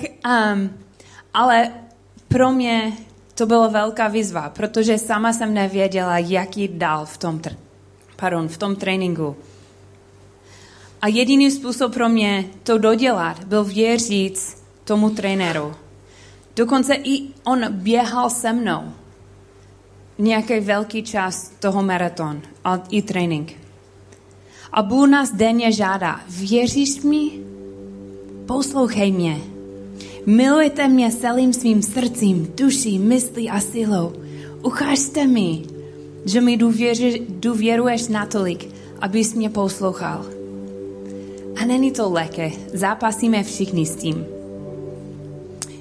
um, 0.54 0.70
ale 1.34 1.72
pro 2.28 2.52
mě 2.52 2.94
to 3.36 3.46
byla 3.46 3.68
velká 3.68 4.08
výzva, 4.08 4.50
protože 4.50 4.98
sama 4.98 5.34
jsem 5.34 5.54
nevěděla, 5.54 6.18
jak 6.18 6.58
jít 6.58 6.72
dál 6.72 7.06
v 7.06 7.18
tom, 7.18 7.42
pardon, 8.16 8.48
v 8.48 8.58
tom 8.58 8.76
tréninku. 8.76 9.36
A 11.02 11.08
jediný 11.08 11.52
způsob 11.52 11.94
pro 11.94 12.10
mě 12.10 12.46
to 12.64 12.78
dodělat 12.78 13.44
byl 13.44 13.64
věřit 13.64 14.58
tomu 14.84 15.10
trenéru. 15.10 15.76
Dokonce 16.56 16.94
i 16.94 17.28
on 17.44 17.66
běhal 17.70 18.30
se 18.30 18.54
mnou 18.54 18.94
nějaký 20.18 20.60
velký 20.60 21.04
čas 21.04 21.52
toho 21.60 21.84
maraton 21.84 22.42
a 22.64 22.80
i 22.90 23.02
trénink. 23.02 23.54
A 24.72 24.82
Bůh 24.82 25.10
nás 25.10 25.32
denně 25.32 25.72
žádá, 25.72 26.20
věříš 26.28 27.02
mi? 27.02 27.49
Poslouchej 28.50 29.12
mě. 29.12 29.42
Milujte 30.26 30.88
mě 30.88 31.12
celým 31.12 31.54
svým 31.54 31.82
srdcím, 31.82 32.48
duší, 32.58 33.00
myslí 33.00 33.50
a 33.50 33.60
silou. 33.60 34.14
Ukážte 34.64 35.28
mi, 35.28 35.62
že 36.26 36.42
mi 36.42 36.58
důvěřuješ 37.30 38.08
natolik, 38.08 38.68
abys 39.00 39.34
mě 39.34 39.50
poslouchal. 39.50 40.26
A 41.62 41.66
není 41.66 41.92
to 41.92 42.10
lehké, 42.10 42.52
zápasíme 42.74 43.44
všichni 43.44 43.86
s 43.86 43.96
tím. 43.96 44.26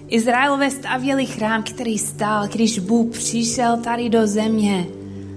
Izraelové 0.09 0.71
stavěli 0.71 1.27
chrám, 1.27 1.63
který 1.63 1.99
stál, 1.99 2.49
když 2.49 2.79
Bůh 2.79 3.13
přišel 3.13 3.77
tady 3.77 4.09
do 4.09 4.27
země 4.27 4.87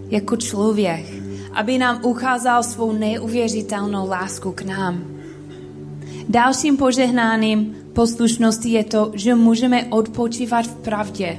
jako 0.09 0.35
člověk, 0.35 1.05
aby 1.53 1.77
nám 1.77 2.05
ukázal 2.05 2.63
svou 2.63 2.91
neuvěřitelnou 2.91 4.09
lásku 4.09 4.51
k 4.51 4.61
nám. 4.61 5.20
Dalším 6.29 6.77
požehnáním 6.77 7.75
poslušnosti 7.93 8.69
je 8.69 8.83
to, 8.83 9.11
že 9.13 9.35
můžeme 9.35 9.85
odpočívat 9.85 10.65
v 10.65 10.75
pravdě. 10.75 11.37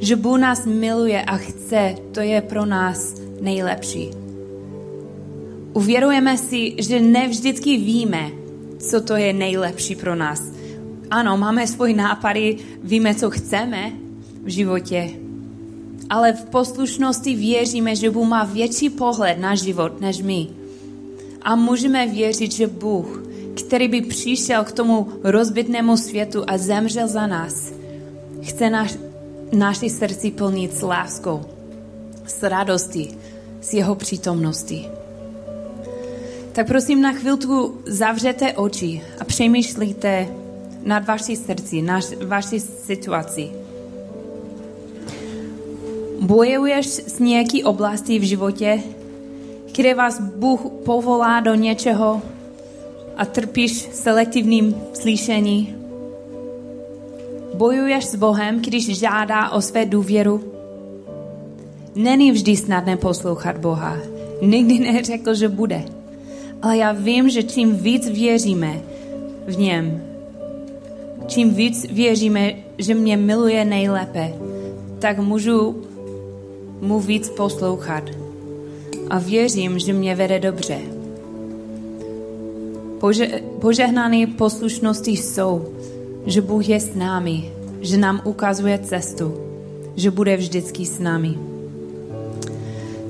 Že 0.00 0.16
Bůh 0.16 0.38
nás 0.38 0.66
miluje 0.66 1.22
a 1.22 1.36
chce, 1.36 1.94
to 2.12 2.20
je 2.20 2.40
pro 2.40 2.66
nás 2.66 3.14
nejlepší. 3.40 4.10
Uvěrujeme 5.72 6.38
si, 6.38 6.74
že 6.78 7.00
ne 7.00 7.28
vždycky 7.28 7.76
víme, 7.76 8.30
co 8.78 9.00
to 9.00 9.16
je 9.16 9.32
nejlepší 9.32 9.96
pro 9.96 10.14
nás. 10.14 10.42
Ano, 11.10 11.36
máme 11.36 11.66
svoje 11.66 11.94
nápady, 11.94 12.56
víme, 12.82 13.14
co 13.14 13.30
chceme 13.30 13.92
v 14.42 14.48
životě, 14.48 15.10
ale 16.10 16.32
v 16.32 16.44
poslušnosti 16.44 17.34
věříme, 17.34 17.96
že 17.96 18.10
Bůh 18.10 18.28
má 18.28 18.44
větší 18.44 18.90
pohled 18.90 19.38
na 19.38 19.54
život 19.54 20.00
než 20.00 20.22
my. 20.22 20.46
A 21.42 21.56
můžeme 21.56 22.06
věřit, 22.06 22.52
že 22.52 22.66
Bůh, 22.66 23.22
který 23.54 23.88
by 23.88 24.00
přišel 24.00 24.64
k 24.64 24.72
tomu 24.72 25.08
rozbitnému 25.24 25.96
světu 25.96 26.44
a 26.46 26.58
zemřel 26.58 27.08
za 27.08 27.26
nás, 27.26 27.72
chce 28.42 28.70
naš, 28.70 28.98
naši 29.52 29.90
srdci 29.90 30.30
plnit 30.30 30.76
s 30.76 30.82
láskou, 30.82 31.40
s 32.26 32.42
radostí, 32.42 33.18
s 33.60 33.74
jeho 33.74 33.94
přítomností. 33.94 34.88
Tak 36.52 36.66
prosím 36.66 37.02
na 37.02 37.12
chvilku 37.12 37.78
zavřete 37.86 38.52
oči 38.52 39.02
a 39.20 39.24
přemýšlíte 39.24 40.28
nad 40.84 41.06
vaší 41.06 41.36
srdci, 41.36 41.82
na 41.82 42.00
vaší 42.26 42.60
situaci. 42.60 43.50
Bojuješ 46.20 46.86
s 46.86 47.18
nějaký 47.18 47.64
oblasti 47.64 48.18
v 48.18 48.22
životě, 48.22 48.82
kde 49.76 49.94
vás 49.94 50.20
Bůh 50.20 50.60
povolá 50.84 51.40
do 51.40 51.54
něčeho 51.54 52.22
a 53.16 53.24
trpíš 53.24 53.72
selektivním 53.92 54.74
slyšení? 54.92 55.74
Bojuješ 57.54 58.06
s 58.06 58.14
Bohem, 58.14 58.60
když 58.60 58.98
žádá 58.98 59.50
o 59.50 59.60
své 59.60 59.86
důvěru? 59.86 60.44
Není 61.94 62.32
vždy 62.32 62.56
snadné 62.56 62.96
poslouchat 62.96 63.58
Boha. 63.58 63.96
Nikdy 64.42 64.78
neřekl, 64.78 65.34
že 65.34 65.48
bude. 65.48 65.82
Ale 66.62 66.76
já 66.76 66.92
vím, 66.92 67.30
že 67.30 67.42
čím 67.42 67.76
víc 67.76 68.08
věříme 68.08 68.80
v 69.46 69.58
něm, 69.58 70.02
čím 71.26 71.54
víc 71.54 71.86
věříme, 71.90 72.54
že 72.78 72.94
mě 72.94 73.16
miluje 73.16 73.64
nejlépe, 73.64 74.32
tak 74.98 75.18
můžu 75.18 75.82
mu 76.80 77.00
víc 77.00 77.28
poslouchat. 77.28 78.04
A 79.10 79.18
věřím, 79.18 79.78
že 79.78 79.92
mě 79.92 80.14
vede 80.14 80.38
dobře. 80.38 80.99
Pože, 83.00 83.40
požehnané 83.60 84.26
poslušnosti 84.26 85.10
jsou, 85.10 85.68
že 86.26 86.40
Bůh 86.40 86.68
je 86.68 86.80
s 86.80 86.94
námi, 86.94 87.52
že 87.80 87.96
nám 87.96 88.20
ukazuje 88.24 88.78
cestu, 88.78 89.34
že 89.96 90.10
bude 90.10 90.36
vždycky 90.36 90.86
s 90.86 90.98
námi. 90.98 91.38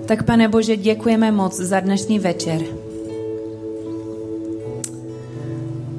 Tak, 0.06 0.22
pane 0.22 0.48
Bože, 0.48 0.76
děkujeme 0.76 1.32
moc 1.32 1.56
za 1.56 1.80
dnešní 1.80 2.18
večer. 2.18 2.62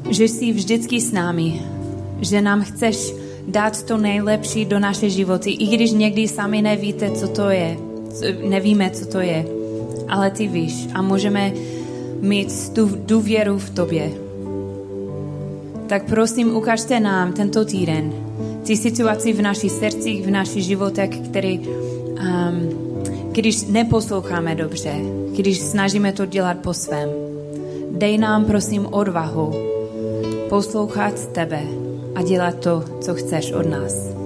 Že 0.10 0.24
jsi 0.24 0.52
vždycky 0.52 1.02
s 1.02 1.12
námi, 1.12 1.62
že 2.22 2.42
nám 2.42 2.62
chceš 2.64 3.14
dát 3.48 3.84
to 3.84 3.98
nejlepší 3.98 4.66
do 4.66 4.80
naše 4.80 5.10
životy, 5.10 5.52
i 5.52 5.68
když 5.68 5.92
někdy 5.92 6.28
sami 6.28 6.62
nevíte, 6.62 7.12
co 7.12 7.28
to 7.28 7.50
je, 7.50 7.78
nevíme, 8.50 8.90
co 8.90 9.06
to 9.06 9.20
je, 9.20 9.46
ale 10.10 10.32
ty 10.32 10.48
víš 10.48 10.88
a 10.94 11.02
můžeme 11.02 11.52
mít 12.22 12.74
tu 12.74 12.90
důvěru 13.06 13.58
v 13.58 13.70
tobě. 13.70 14.12
Tak 15.88 16.04
prosím, 16.06 16.56
ukažte 16.56 17.00
nám 17.00 17.34
tento 17.34 17.66
týden 17.66 18.14
ty 18.64 18.78
situaci 18.78 19.34
v 19.34 19.42
našich 19.42 19.72
srdcích, 19.72 20.26
v 20.26 20.32
našich 20.32 20.64
životech, 20.64 21.10
který, 21.20 21.60
um, 21.60 22.70
když 23.32 23.66
neposloucháme 23.68 24.56
dobře, 24.56 24.94
když 25.36 25.60
snažíme 25.60 26.14
to 26.14 26.26
dělat 26.26 26.58
po 26.58 26.74
svém. 26.74 27.10
Dej 27.92 28.18
nám, 28.18 28.46
prosím, 28.46 28.86
odvahu 28.86 29.54
poslouchat 30.50 31.28
tebe 31.28 31.64
a 32.16 32.22
dělat 32.22 32.56
to, 32.60 32.84
co 33.02 33.14
chceš 33.14 33.52
od 33.52 33.70
nás. 33.70 34.21